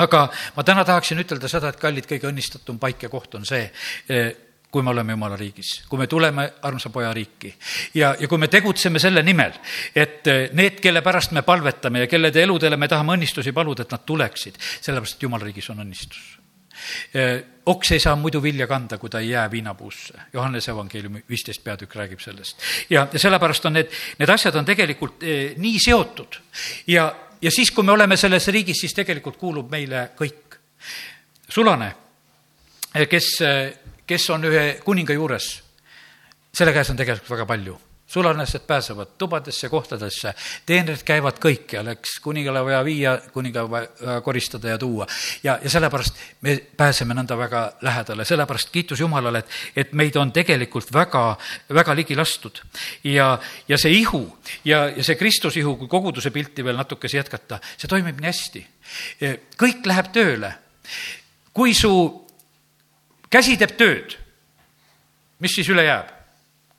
[0.00, 0.22] aga
[0.56, 3.70] ma täna tahaksin ütelda seda, et kallid, kõige õnnistatum paik ja koht on see,
[4.08, 4.32] eh,
[4.72, 7.54] kui me oleme Jumala riigis, kui me tuleme armsa poja riiki.
[7.94, 9.52] ja, ja kui me tegutseme selle nimel,
[9.94, 13.92] et eh, need, kelle pärast me palvetame ja kellede eludele me tahame õnnistusi paluda, et
[13.92, 16.38] nad tuleksid, sellepärast et Jumala riigis on õnnistus
[17.14, 20.14] eh, oks ei saa muidu vilja kanda, kui ta ei jää viinapuusse.
[20.32, 22.56] Johannese evangeeliumi viisteist peatükk räägib sellest.
[22.90, 26.40] ja, ja sellepärast on need, need asjad on tegelikult eh, nii seotud
[26.86, 30.58] ja, ja siis, kui me oleme selles riigis, siis tegelikult kuulub meile kõik.
[31.48, 31.92] sulane,
[33.08, 33.26] kes,
[34.06, 35.48] kes on ühe kuninga juures,
[36.54, 37.78] selle käes on tegelikult väga palju
[38.12, 40.34] sulanased pääsevad tubadesse, kohtadesse,
[40.66, 45.06] teenrid käivad kõikjal, eks, kuningale vaja viia, kuninga vaja koristada ja tuua.
[45.42, 50.32] ja, ja sellepärast me pääseme nõnda väga lähedale, sellepärast kiitus Jumalale, et, et meid on
[50.32, 51.24] tegelikult väga,
[51.72, 52.60] väga ligi lastud.
[53.04, 54.26] ja, ja see ihu
[54.64, 58.66] ja, ja see Kristuse ihu, kui koguduse pilti veel natukese jätkata, see toimib nii hästi.
[59.56, 60.54] kõik läheb tööle.
[61.52, 61.92] kui su
[63.30, 64.18] käsi teeb tööd,
[65.40, 66.21] mis siis üle jääb?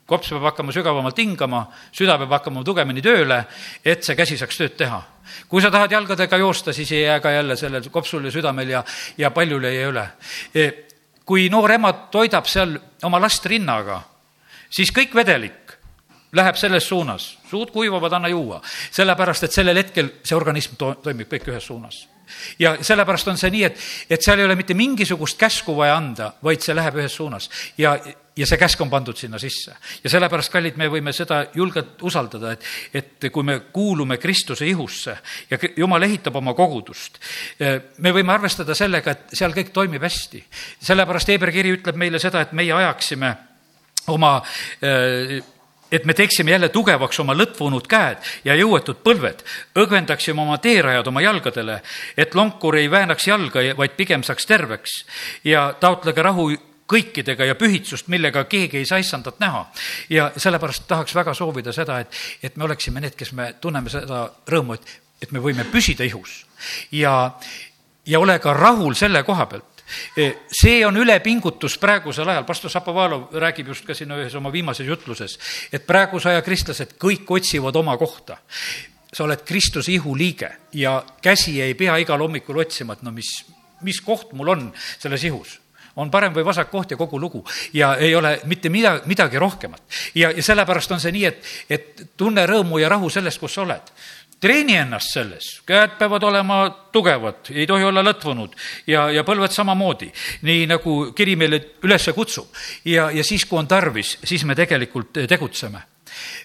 [0.06, 3.40] Kops peab hakkama sügavamalt hingama, süda peab hakkama tugevamini tööle,
[3.84, 5.02] et see käsi saaks tööd teha.
[5.48, 8.84] kui sa tahad jalgadega joosta, siis ei jää ka jälle sellel kopsul ja südamel ja,
[9.18, 10.08] ja paljul ei jää üle.
[10.54, 10.70] E,
[11.24, 14.02] kui noor ema toidab seal oma last rinnaga,
[14.70, 15.76] siis kõik vedelik
[16.32, 18.60] läheb selles suunas, suud kuivavad, anna juua.
[18.90, 22.04] sellepärast, et sellel hetkel see organism to-, toimib kõik ühes suunas
[22.58, 26.32] ja sellepärast on see nii, et, et seal ei ole mitte mingisugust käsku vaja anda,
[26.44, 27.94] vaid see läheb ühes suunas ja,
[28.36, 29.76] ja see käsk on pandud sinna sisse.
[30.04, 35.16] ja sellepärast, kallid, me võime seda julgelt usaldada, et, et kui me kuulume Kristuse ihusse
[35.50, 37.18] ja Jumal ehitab oma kogudust,
[37.98, 40.44] me võime arvestada sellega, et seal kõik toimib hästi.
[40.82, 43.34] sellepärast Hebra kiri ütleb meile seda, et meie ajaksime
[44.12, 44.36] oma
[45.94, 49.44] et me teeksime jälle tugevaks oma lõtvunud käed ja jõuetud põlved,
[49.78, 51.80] õgvendaksime oma teerajad oma jalgadele,
[52.16, 54.96] et lonkur ei väänaks jalga, vaid pigem saaks terveks
[55.46, 56.50] ja taotlege rahu
[56.90, 59.64] kõikidega ja pühitsust, millega keegi ei saa issandat näha.
[60.10, 64.26] ja sellepärast tahaks väga soovida seda, et, et me oleksime need, kes me tunneme seda
[64.50, 66.44] rõõmu, et, et me võime püsida ihus
[66.92, 67.32] ja,
[68.06, 69.73] ja ole ka rahul selle koha pealt,
[70.48, 75.38] see on ülepingutus praegusel ajal, pastor Šapovalov räägib just ka siin ühes oma viimases jutluses,
[75.72, 78.38] et praeguse aja kristlased kõik otsivad oma kohta.
[79.14, 83.44] Sa oled Kristuse ihuliige ja käsi ei pea igal hommikul otsima, et no mis,
[83.86, 85.60] mis koht mul on selles ihus.
[85.96, 87.44] On parem või vasak koht ja kogu lugu.
[87.72, 89.82] Ja ei ole mitte midagi, midagi rohkemat.
[90.14, 93.62] ja, ja sellepärast on see nii, et, et tunne rõõmu ja rahu sellest, kus sa
[93.62, 93.92] oled
[94.40, 96.58] treeni ennast selles, käed peavad olema
[96.92, 100.10] tugevad, ei tohi olla lõtvunud ja, ja põlved samamoodi,
[100.48, 102.52] nii nagu kiri meile üles kutsub.
[102.84, 105.82] ja, ja siis, kui on tarvis, siis me tegelikult tegutseme.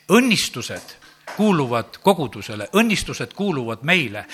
[0.09, 0.95] õnnistused
[1.35, 4.25] kuuluvad kogudusele, õnnistused kuuluvad meile.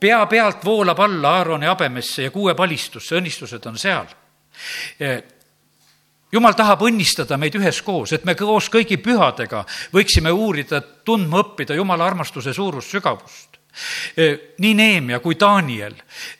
[0.00, 4.06] pea pealt voolab alla Aaroni habemesse ja kuue palistusse, õnnistused on seal
[6.34, 12.08] jumal tahab õnnistada meid üheskoos, et me koos kõigi pühadega võiksime uurida, tundma õppida Jumala
[12.10, 13.60] armastuse suurust, sügavust.
[14.58, 15.96] nii Neemia kui Daniel,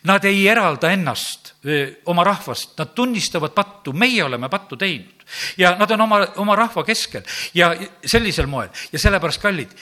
[0.07, 1.55] nad ei eralda ennast
[2.07, 5.25] oma rahvast, nad tunnistavad pattu, meie oleme pattu teinud.
[5.59, 7.25] Ja nad on oma, oma rahva keskel.
[7.55, 7.73] Ja
[8.05, 8.69] sellisel moel.
[8.93, 9.73] Ja sellepärast, kallid,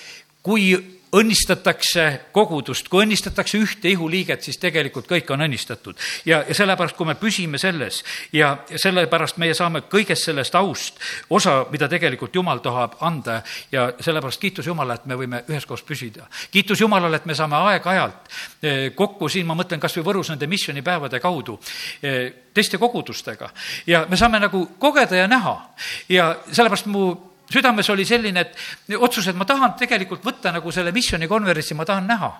[0.43, 0.71] kui
[1.13, 5.97] õnnistatakse kogudust, kui õnnistatakse ühte ihuliiget, siis tegelikult kõik on õnnistatud.
[6.25, 11.67] ja, ja sellepärast, kui me püsime selles ja sellepärast meie saame kõigest sellest aust osa,
[11.71, 16.29] mida tegelikult Jumal tahab anda ja sellepärast kiitus Jumalale, et me võime üheskoos püsida.
[16.51, 20.47] kiitus Jumalale, et me saame aeg-ajalt eh, kokku siin, ma mõtlen kas või Võrus nende
[20.47, 21.59] missioonipäevade kaudu,
[22.03, 23.51] eh, teiste kogudustega
[23.87, 25.57] ja me saame nagu kogeda ja näha
[26.09, 30.93] ja sellepärast mu südames oli selline, et otsus, et ma tahan tegelikult võtta nagu selle
[30.93, 32.33] missioonikonverentsi, ma tahan näha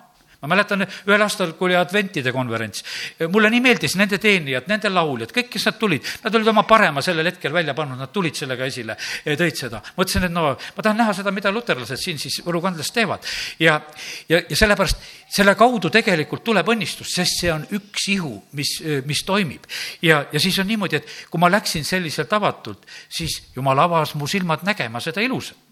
[0.43, 2.83] ma mäletan ühel aastal, kui oli adventide konverents,
[3.31, 7.01] mulle nii meeldis nende teenijad, nende lauljad, kõik, kes nad tulid, nad olid oma parema
[7.05, 9.79] sellel hetkel välja pannud, nad tulid sellega esile, tõid seda.
[9.95, 13.23] mõtlesin, et no ma tahan näha seda, mida luterlased siin siis Võru kandlas teevad.
[13.59, 13.79] ja,
[14.27, 18.75] ja, ja sellepärast selle kaudu tegelikult tuleb õnnistus, sest see on üks ihu, mis,
[19.07, 19.63] mis toimib.
[20.01, 24.27] ja, ja siis on niimoodi, et kui ma läksin selliselt avatult, siis jumal avas mu
[24.27, 25.62] silmad nägema seda ilusat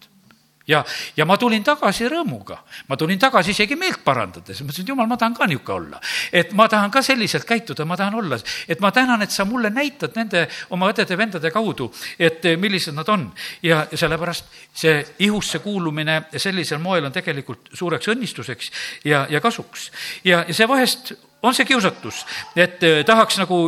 [0.68, 0.84] ja,
[1.16, 5.18] ja ma tulin tagasi rõõmuga, ma tulin tagasi isegi meelt parandades, mõtlesin, et jumal, ma
[5.20, 6.00] tahan ka niisugune olla.
[6.32, 9.70] et ma tahan ka selliselt käituda, ma tahan olla, et ma tänan, et sa mulle
[9.70, 13.30] näitad nende oma õdede-vendade kaudu, et millised nad on.
[13.62, 14.44] ja sellepärast
[14.74, 18.70] see ihusse kuulumine sellisel moel on tegelikult suureks õnnistuseks
[19.04, 19.90] ja, ja kasuks.
[20.24, 22.22] ja, ja see vahest on see kiusatus,
[22.56, 23.64] et eh, tahaks nagu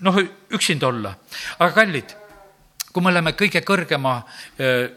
[0.00, 0.22] noh,
[0.54, 1.12] üksinda olla.
[1.58, 2.14] aga kallid,
[2.92, 4.22] kui me oleme kõige kõrgema
[4.58, 4.88] eh,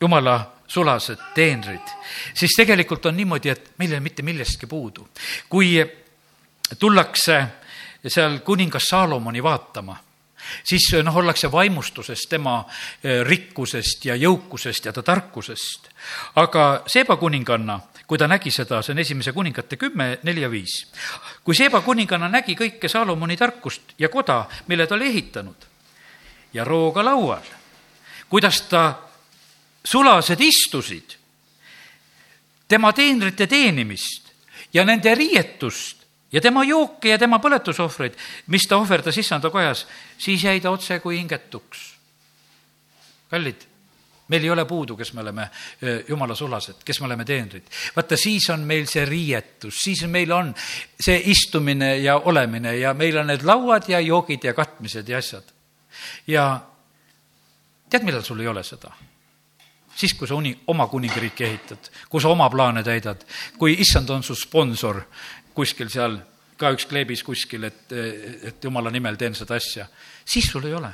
[0.00, 1.94] jumala sulased teenrid,
[2.34, 5.08] siis tegelikult on niimoodi, et meil ei ole mitte millestki puudu.
[5.48, 5.78] kui
[6.78, 7.46] tullakse
[8.06, 9.96] seal kuningas Saalomoni vaatama,
[10.64, 12.64] siis noh, ollakse vaimustuses tema
[13.02, 15.88] eh, rikkusest ja jõukusest ja ta tarkusest.
[16.34, 20.86] aga Seeba kuninganna, kui ta nägi seda, see on esimese kuningate kümme, neli ja viis.
[21.44, 25.66] kui Seeba kuninganna nägi kõike Saalomoni tarkust ja koda, mille ta oli ehitanud
[26.54, 27.42] ja rooga laual,
[28.28, 29.05] kuidas ta
[29.86, 31.14] sulased istusid,
[32.68, 34.32] tema teenrite teenimist
[34.74, 38.18] ja nende riietust ja tema jooke ja tema põletusohvreid,
[38.52, 39.86] mis ta ohverdas issanda kojas,
[40.18, 41.92] siis jäi ta otse kui hingetuks.
[43.30, 43.64] kallid,
[44.28, 45.48] meil ei ole puudu, kes me oleme
[46.08, 47.70] jumala sulased, kes me oleme teenrid.
[47.96, 50.54] vaata, siis on meil see riietus, siis meil on
[51.00, 55.52] see istumine ja olemine ja meil on need lauad ja joogid ja katmised ja asjad.
[56.26, 56.60] ja
[57.90, 58.90] tead, millal sul ei ole seda?
[59.96, 63.24] Siis, kui sa uni, oma kuningriiki ehitad, kui sa oma plaane täidad,
[63.58, 65.02] kui issand on su sponsor
[65.56, 66.18] kuskil seal,
[66.56, 69.88] ka üks kleebis kuskil, et, et jumala nimel teen seda asja,
[70.24, 70.92] siis sul ei ole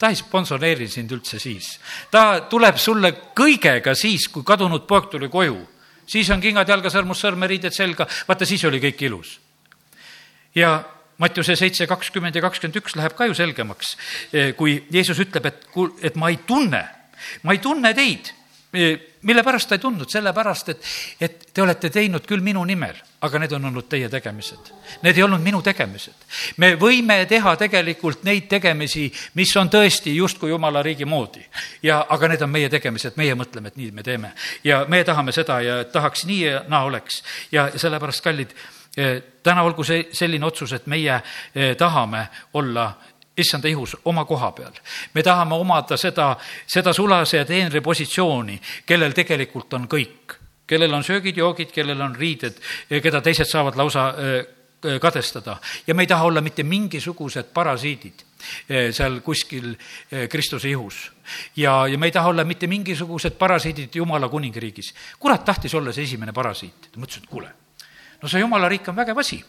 [0.00, 1.74] ta ei sponsoreeri sind üldse siis.
[2.10, 5.58] ta tuleb sulle kõigega siis, kui kadunud poeg tuli koju.
[6.06, 9.38] siis on kingad jalga, sõrmus sõrme, riided selga, vaata siis oli kõik ilus.
[10.54, 10.80] ja
[11.20, 13.90] Mattiuse seitse, kakskümmend ja kakskümmend üks läheb ka ju selgemaks,
[14.56, 15.66] kui Jeesus ütleb, et,
[16.00, 16.80] et ma ei tunne
[17.42, 18.34] ma ei tunne teid.
[19.22, 20.84] mille pärast ta ei tundnud, sellepärast et,
[21.20, 24.70] et te olete teinud küll minu nimel, aga need on olnud teie tegemised.
[25.02, 26.14] Need ei olnud minu tegemised.
[26.56, 31.42] me võime teha tegelikult neid tegemisi, mis on tõesti justkui jumala riigi moodi.
[31.82, 34.32] ja, aga need on meie tegemised, meie mõtleme, et nii me teeme.
[34.64, 37.22] ja me tahame seda ja tahaks nii ja naa oleks.
[37.52, 38.54] ja sellepärast, kallid,
[38.96, 41.20] eh, täna olgu see selline otsus, et meie
[41.54, 42.92] eh, tahame olla
[43.36, 44.72] issanda ihus oma koha peal.
[45.14, 51.04] me tahame omada seda, seda sulase ja teenri positsiooni, kellel tegelikult on kõik, kellel on
[51.04, 52.58] söögid-joogid, kellel on riided,
[53.02, 54.40] keda teised saavad lausa äh,
[55.00, 61.12] kadestada ja me ei taha olla mitte mingisugused parasiidid äh, seal kuskil äh, Kristuse ihus.
[61.56, 64.94] ja, ja me ei taha olla mitte mingisugused parasiidid Jumala kuningriigis.
[65.18, 67.52] kurat tahtis olla see esimene parasiit, ta mõtles, et kuule,
[68.22, 69.40] no see Jumala riik on vägev asi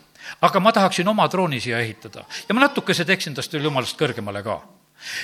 [0.42, 4.44] aga ma tahaksin oma trooni siia ehitada ja ma natukese teeksin tast veel jumalast kõrgemale
[4.46, 4.60] ka.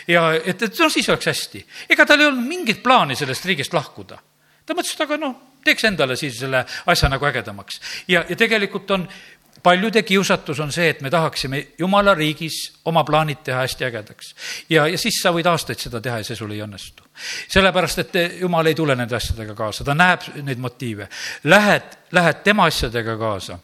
[0.08, 1.66] ja et, et no siis oleks hästi.
[1.90, 4.20] ega tal ei olnud mingit plaani sellest riigist lahkuda.
[4.66, 7.82] ta mõtles, et aga noh, teeks endale siis selle asja nagu ägedamaks.
[8.08, 9.08] ja, ja tegelikult on
[9.68, 14.34] paljude kiusatus on see, et me tahaksime jumala riigis oma plaanid teha hästi ägedaks.
[14.70, 17.04] ja, ja siis sa võid aastaid seda teha ja see sul ei õnnestu.
[17.52, 21.10] sellepärast, et jumal ei tule nende asjadega kaasa, ta näeb neid motiive.
[21.44, 23.60] Lähed, lähed tema asjadega kaasa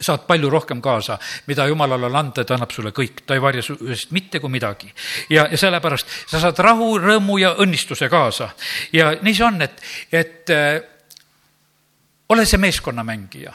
[0.00, 3.62] saad palju rohkem kaasa, mida jumalal on anda, ta annab sulle kõik, ta ei varja
[3.62, 4.92] su eest mitte kui midagi.
[5.30, 8.48] ja, ja sellepärast sa saad rahu, rõõmu ja õnnistuse kaasa.
[8.92, 10.80] ja nii see on, et, et äh,
[12.28, 13.52] ole see meeskonnamängija.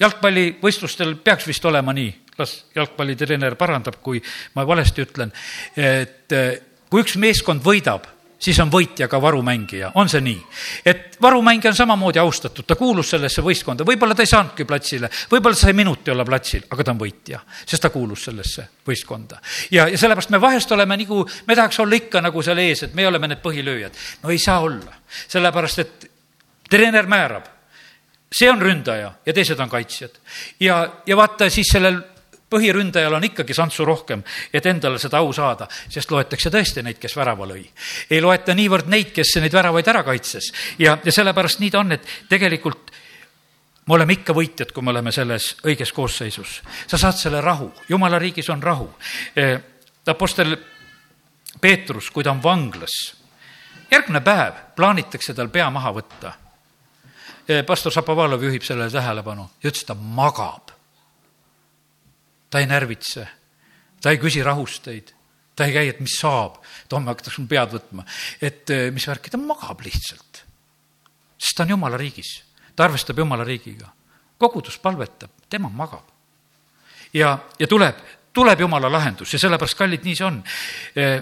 [0.00, 4.22] Jalgpallivõistlustel peaks vist olema nii, las jalgpallitreener parandab, kui
[4.56, 5.32] ma valesti ütlen,
[5.76, 6.58] et äh,
[6.90, 8.10] kui üks meeskond võidab,
[8.44, 10.40] siis on võitja ka varumängija, on see nii?
[10.86, 15.58] et varumängija on samamoodi austatud, ta kuulus sellesse võistkonda, võib-olla ta ei saanudki platsile, võib-olla
[15.58, 19.40] sai minuti olla platsil, aga ta on võitja, sest ta kuulus sellesse võistkonda.
[19.70, 22.94] ja, ja sellepärast me vahest oleme nagu, me tahaks olla ikka nagu seal ees, et
[22.94, 24.02] me oleme need põhilööjad.
[24.22, 26.10] no ei saa olla, sellepärast et
[26.70, 27.53] treener määrab,
[28.34, 30.18] see on ründaja ja teised on kaitsjad.
[30.60, 32.00] ja, ja vaata siis sellel
[32.54, 34.22] põhiründajal on ikkagi santsu rohkem,
[34.54, 37.64] et endale seda au saada, sest loetakse tõesti neid, kes värava lõi.
[38.10, 41.96] ei loeta niivõrd neid, kes neid väravaid ära kaitses ja, ja sellepärast nii ta on,
[41.96, 42.92] et tegelikult
[43.86, 46.60] me oleme ikka võitjad, kui me oleme selles õiges koosseisus.
[46.86, 48.88] sa saad selle rahu, jumala riigis on rahu.
[49.36, 49.58] Eh,
[50.06, 50.56] Apostel
[51.60, 53.14] Peetrus, kui ta on vanglas,
[53.90, 56.32] järgmine päev plaanitakse tal pea maha võtta.
[57.48, 59.44] Eh, pastor Šapovalov juhib sellele tähelepanu.
[59.60, 60.72] Ja ütles, ta magab.
[62.48, 63.26] Ta ei närvitse,
[64.00, 65.10] ta ei küsi rahusteid,
[65.56, 68.04] ta ei käi, et mis saab, et homme hakatakse mul pead võtma,
[68.40, 70.44] et eh, mis värki, ta magab lihtsalt.
[71.36, 72.30] sest ta on jumala riigis,
[72.76, 73.90] ta arvestab jumala riigiga,
[74.38, 76.06] kogudus palvetab, tema magab.
[77.12, 77.98] ja, ja tuleb,
[78.32, 79.32] tuleb jumala lahendus.
[79.32, 80.40] Ja sellepärast, kallid, nii see on.
[80.96, 81.20] Eh,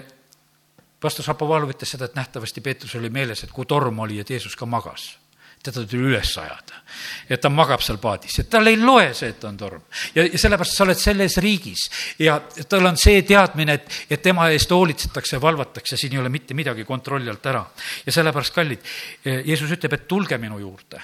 [0.99, 4.55] pastor Šapovalov ütles seda, et nähtavasti Peetrus oli meeles, et kui torm oli, et Jeesus
[4.55, 5.17] ka magas
[5.63, 6.81] teda tuli üles ajada.
[7.29, 9.81] et ta magab seal paadis, et tal ei loe see, et on torm.
[10.15, 11.85] ja, sellepärast sa oled selles riigis
[12.19, 12.37] ja
[12.69, 16.85] tal on see teadmine, et, et tema eest hoolitsetakse, valvatakse, siin ei ole mitte midagi
[16.85, 17.63] kontrolli alt ära.
[18.05, 21.01] ja sellepärast, kallid, Jeesus ütleb, et tulge minu juurde.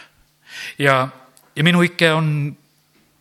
[0.79, 1.01] ja,
[1.55, 2.33] ja minu ike on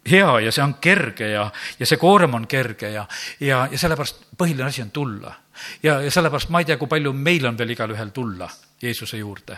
[0.08, 3.04] hea ja see on kerge ja, ja see koorem on kerge ja,
[3.40, 5.34] ja, ja sellepärast põhiline asi on tulla.
[5.82, 8.50] ja, ja sellepärast ma ei tea, kui palju meil on veel igalühel tulla
[8.82, 9.56] Jeesuse juurde,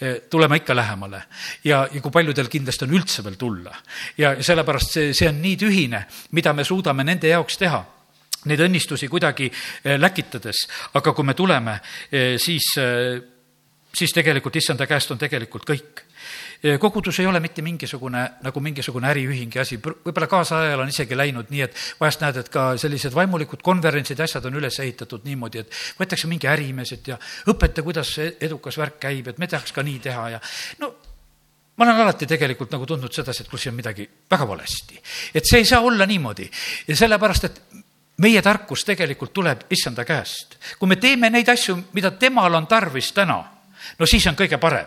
[0.00, 1.22] e, tulema ikka lähemale.
[1.64, 3.74] Ja, ja kui paljudel kindlasti on üldse veel tulla.
[4.18, 7.80] ja sellepärast see, see on nii tühine, mida me suudame nende jaoks teha.
[8.44, 11.80] Neid õnnistusi kuidagi e, läkitades, aga kui me tuleme,
[12.12, 12.70] e, siis,
[13.92, 16.06] siis tegelikult issanda käest on tegelikult kõik
[16.78, 21.48] kogudus ei ole mitte mingisugune, nagu mingisugune äriühing ja asi, võib-olla kaasajal on isegi läinud
[21.52, 25.64] nii, et vahest näed, et ka sellised vaimulikud konverentsid ja asjad on üles ehitatud niimoodi,
[25.64, 27.16] et võetakse mingi ärimees, et ja
[27.48, 30.40] õpeta, kuidas see edukas värk käib, et me tahaks ka nii teha ja
[30.82, 30.92] no
[31.80, 35.00] ma olen alati tegelikult nagu tundnud sedasi, et kus on midagi väga valesti.
[35.34, 36.50] et see ei saa olla niimoodi
[36.88, 37.62] ja sellepärast, et
[38.20, 40.58] meie tarkus tegelikult tuleb issanda käest.
[40.78, 43.40] kui me teeme neid asju, mida temal on tarvis täna,
[43.98, 44.86] no siis on kõige parem.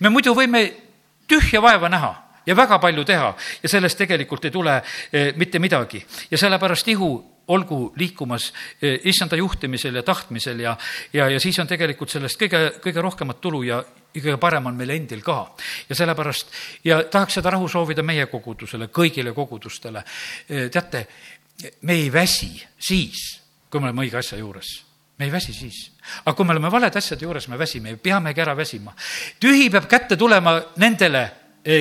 [0.00, 0.83] me muidu võime
[1.28, 2.14] tühja vaeva näha
[2.46, 4.76] ja väga palju teha ja sellest tegelikult ei tule
[5.12, 6.04] eh, mitte midagi.
[6.30, 7.10] ja sellepärast ihu
[7.48, 10.76] olgu liikumas eh, issanda juhtimisel ja tahtmisel ja,
[11.12, 13.82] ja, ja siis on tegelikult sellest kõige, kõige rohkemat tulu ja
[14.14, 15.54] kõige parem on meil endil ka.
[15.88, 16.50] ja sellepärast
[16.84, 20.04] ja tahaks seda rahu soovida meie kogudusele, kõigile kogudustele.
[20.48, 21.06] Eh, teate,
[21.82, 23.40] me ei väsi siis,
[23.70, 24.83] kui me oleme õige asja juures
[25.18, 25.92] me ei väsi siis.
[26.24, 28.94] aga kui me oleme valede asjade juures, me väsime ja peamegi ära väsima.
[29.40, 31.30] tühi peab kätte tulema nendele,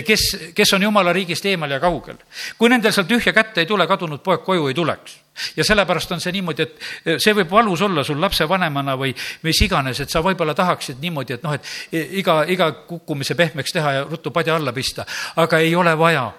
[0.06, 2.18] kes, kes on jumala riigist eemal ja kaugel.
[2.58, 5.18] kui nendel seal tühja kätte ei tule, kadunud poeg koju ei tuleks.
[5.58, 10.00] ja sellepärast on see niimoodi, et see võib valus olla sul lapsevanemana või mis iganes,
[10.00, 14.32] et sa võib-olla tahaksid niimoodi, et noh, et iga, iga kukkumise pehmeks teha ja ruttu
[14.32, 15.06] padja alla pista,
[15.36, 16.32] aga ei ole vaja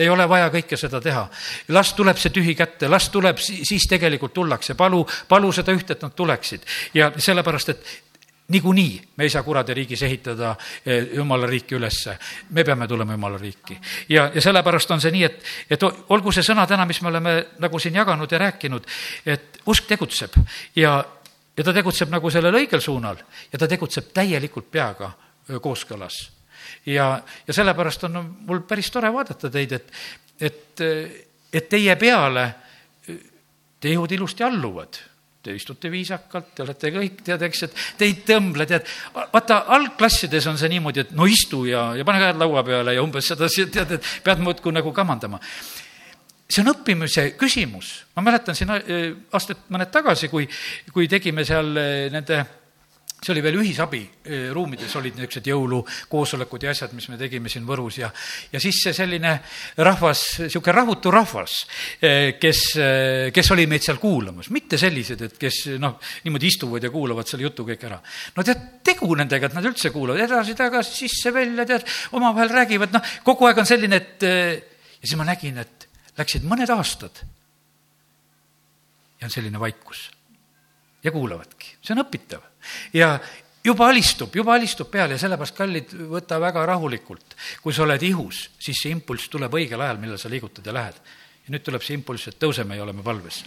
[0.00, 1.28] ei ole vaja kõike seda teha.
[1.68, 6.02] las tuleb see tühi kätte, las tuleb, siis tegelikult tullakse, palu, palu seda ühte, et
[6.02, 6.64] nad tuleksid.
[6.94, 7.86] ja sellepärast, et
[8.50, 12.18] niikuinii me ei saa kuradi riigis ehitada eh, jumala riiki ülesse.
[12.50, 13.78] me peame tulema jumala riiki.
[14.08, 17.36] ja, ja sellepärast on see nii, et, et olgu see sõna täna, mis me oleme
[17.58, 18.86] nagu siin jaganud ja rääkinud,
[19.26, 20.34] et usk tegutseb
[20.76, 20.98] ja,
[21.56, 23.22] ja ta tegutseb nagu sellel õigel suunal
[23.52, 25.12] ja ta tegutseb täielikult peaga
[25.62, 26.39] kooskõlas.
[26.86, 27.12] Ja,
[27.46, 29.92] ja sellepärast on mul päris tore vaadata teid, et,
[30.40, 30.84] et,
[31.52, 32.48] et teie peale
[33.80, 35.00] tehud ilusti alluvad
[35.40, 38.88] te istute viisakalt, te olete kõik, tead, eks, et te ei tõmble, tead.
[39.32, 43.04] vaata, algklassides on see niimoodi, et no istu ja, ja pane käed laua peale ja
[43.04, 45.40] umbes sedasi, tead, et pead muudkui nagu kamandama.
[46.50, 48.04] see on õppimise küsimus.
[48.16, 48.82] ma mäletan siin äh,
[49.32, 50.48] aastaid mõned tagasi, kui,
[50.92, 52.44] kui tegime seal äh, nende
[53.20, 54.00] see oli veel ühisabi
[54.54, 58.08] ruumides olid niisugused jõulukoosolekud ja asjad, mis me tegime siin Võrus ja,
[58.52, 59.34] ja siis see selline
[59.84, 61.56] rahvas, niisugune rahutu rahvas,
[62.40, 62.62] kes,
[63.36, 67.44] kes oli meid seal kuulamas, mitte sellised, et kes noh, niimoodi istuvad ja kuulavad selle
[67.48, 68.00] jutu kõik ära.
[68.36, 70.24] no tead, tegu nendega, et nad üldse kuulavad.
[70.24, 71.84] Edasi-tagasi, sisse-välja, tead,
[72.16, 76.72] omavahel räägivad, noh, kogu aeg on selline, et ja siis ma nägin, et läksid mõned
[76.72, 77.20] aastad.
[79.20, 80.08] Ja on selline vaikus.
[81.04, 82.49] Ja kuulavadki, see on õpitav
[82.92, 83.18] ja
[83.64, 87.36] juba alistub, juba alistub peale ja sellepärast, kallid, võta väga rahulikult.
[87.62, 90.94] kui sa oled ihus, siis see impulss tuleb õigel ajal, millal sa liigutad ja lähed.
[91.44, 93.44] ja nüüd tuleb see impulss, et tõuseme ja oleme valves.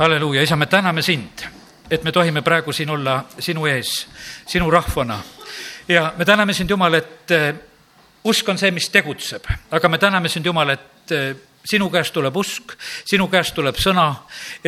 [0.00, 1.42] halleluuja, isa, me täname sind,
[1.90, 4.06] et me tohime praegu siin olla sinu ees,
[4.46, 5.20] sinu rahvana.
[5.88, 7.54] ja me täname sind, Jumal, et eh,
[8.24, 12.36] usk on see, mis tegutseb, aga me täname sind, Jumal, et eh, sinu käest tuleb
[12.36, 12.72] usk,
[13.04, 14.06] sinu käest tuleb sõna,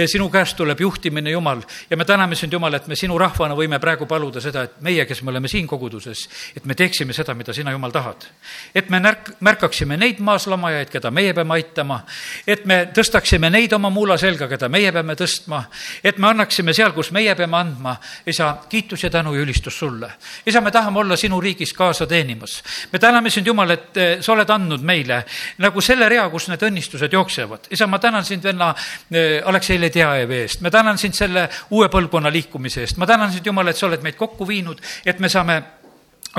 [0.06, 1.62] sinu käest tuleb juhtimine, Jumal.
[1.90, 5.06] ja me täname sind, Jumal, et me sinu rahvana võime praegu paluda seda, et meie,
[5.06, 8.26] kes me oleme siin koguduses, et me teeksime seda, mida sina, Jumal, tahad.
[8.74, 12.02] et me närk-, märkaksime neid maaslamajaid, keda meie peame aitama,
[12.46, 15.64] et me tõstaksime neid oma muula selga, keda meie peame tõstma,
[16.04, 20.12] et me annaksime seal, kus meie peame andma, isa, kiitus ja tänu ja ülistus sulle.
[20.46, 22.62] isa, me tahame olla sinu riigis kaasa teenimas.
[22.92, 25.24] me täname sind, Jumal, et eh, sa oled andnud meile
[25.58, 27.68] nagu selle rea, kus need õnnistused õnnistused jooksevad.
[27.70, 28.74] isa, ma tänan sind venna
[29.10, 33.46] eh, Aleksei Ledjajevi eest, ma tänan sind selle uue põlvkonna liikumise eest, ma tänan sind,
[33.46, 35.62] Jumal, et sa oled meid kokku viinud, et me saame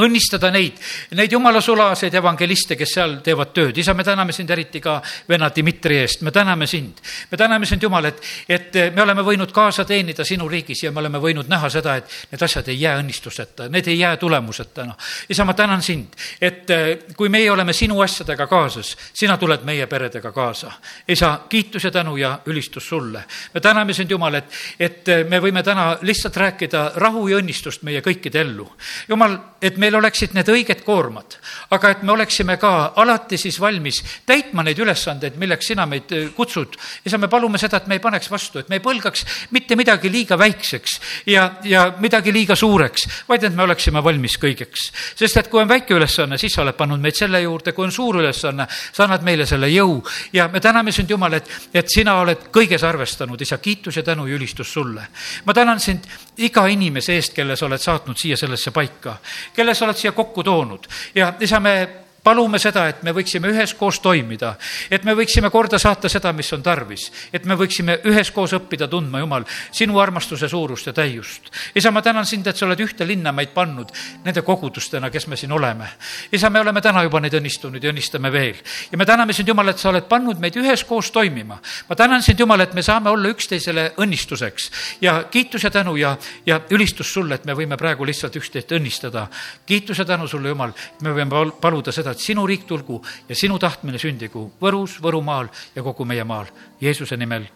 [0.01, 0.79] õnnistada neid,
[1.13, 3.77] neid jumala sulaseid evangeliste, kes seal teevad tööd.
[3.77, 6.97] isa, me täname sind eriti ka venna Dmitri eest, me täname sind.
[7.31, 10.99] me täname sind, Jumal, et, et me oleme võinud kaasa teenida sinu riigis ja me
[10.99, 14.97] oleme võinud näha seda, et need asjad ei jää õnnistuseta, need ei jää tulemuseta, noh.
[15.29, 19.87] isa, ma tänan sind, et eh, kui meie oleme sinu asjadega kaasas, sina tuled meie
[19.87, 20.71] peredega kaasa.
[21.07, 23.23] isa, kiitus ja tänu ja ülistus sulle.
[23.53, 28.01] me täname sind, Jumal, et, et me võime täna lihtsalt rääkida rahu ja õnnistust meie
[28.01, 28.65] kõikide ellu.
[29.07, 31.37] Jumal, et meil oleksid need õiged koormad,
[31.75, 36.29] aga et me oleksime ka alati siis valmis täitma neid ülesandeid, milleks sina meid äh,
[36.35, 36.77] kutsud.
[37.05, 39.25] isa, me palume seda, et me ei paneks vastu, et me ei põlgaks
[39.55, 40.99] mitte midagi liiga väikseks
[41.31, 44.89] ja, ja midagi liiga suureks, vaid et me oleksime valmis kõigeks.
[45.19, 47.91] sest et kui on väike ülesanne, siis sa oled pannud meid selle juurde, kui on
[47.91, 49.99] suur ülesanne, sa annad meile selle jõu
[50.33, 54.25] ja me täname sind, Jumal, et, et sina oled kõiges arvestanud, isa, kiitus ja tänu
[54.27, 55.07] ja ülistus sulle.
[55.45, 56.07] ma tänan sind
[56.37, 59.17] iga inimese eest, kelle sa oled saatnud siia sellesse paika,
[59.55, 60.87] kelle kelle sa oled siia kokku toonud.
[61.15, 64.53] Ja isa, me palume seda, et me võiksime üheskoos toimida,
[64.91, 69.19] et me võiksime korda saata seda, mis on tarvis, et me võiksime üheskoos õppida tundma,
[69.19, 71.51] Jumal, sinu armastuse suurust ja täiust.
[71.75, 73.91] isa, ma tänan sind, et sa oled ühte linna meid pannud
[74.23, 75.87] nende kogudustena, kes me siin oleme.
[76.31, 78.55] isa, me oleme täna juba neid õnnistunud ja õnnistame veel.
[78.91, 81.59] ja me täname sind, Jumal, et sa oled pannud meid üheskoos toimima.
[81.89, 84.71] ma tänan sind, Jumal, et me saame olla üksteisele õnnistuseks
[85.01, 89.27] ja kiitus ja tänu ja, ja ülistus sulle, et me võime praegu lihtsalt üksteist õnnistada.
[89.65, 90.71] kiitus ja tänu sulle, Jumal,
[91.01, 95.83] me võime paluda seda, et sinu riik tulgu ja sinu tahtmine sündigu Võrus, Võrumaal ja
[95.83, 96.47] kogu meie maal.
[96.81, 97.49] Jeesuse nimel,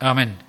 [0.00, 0.47] amin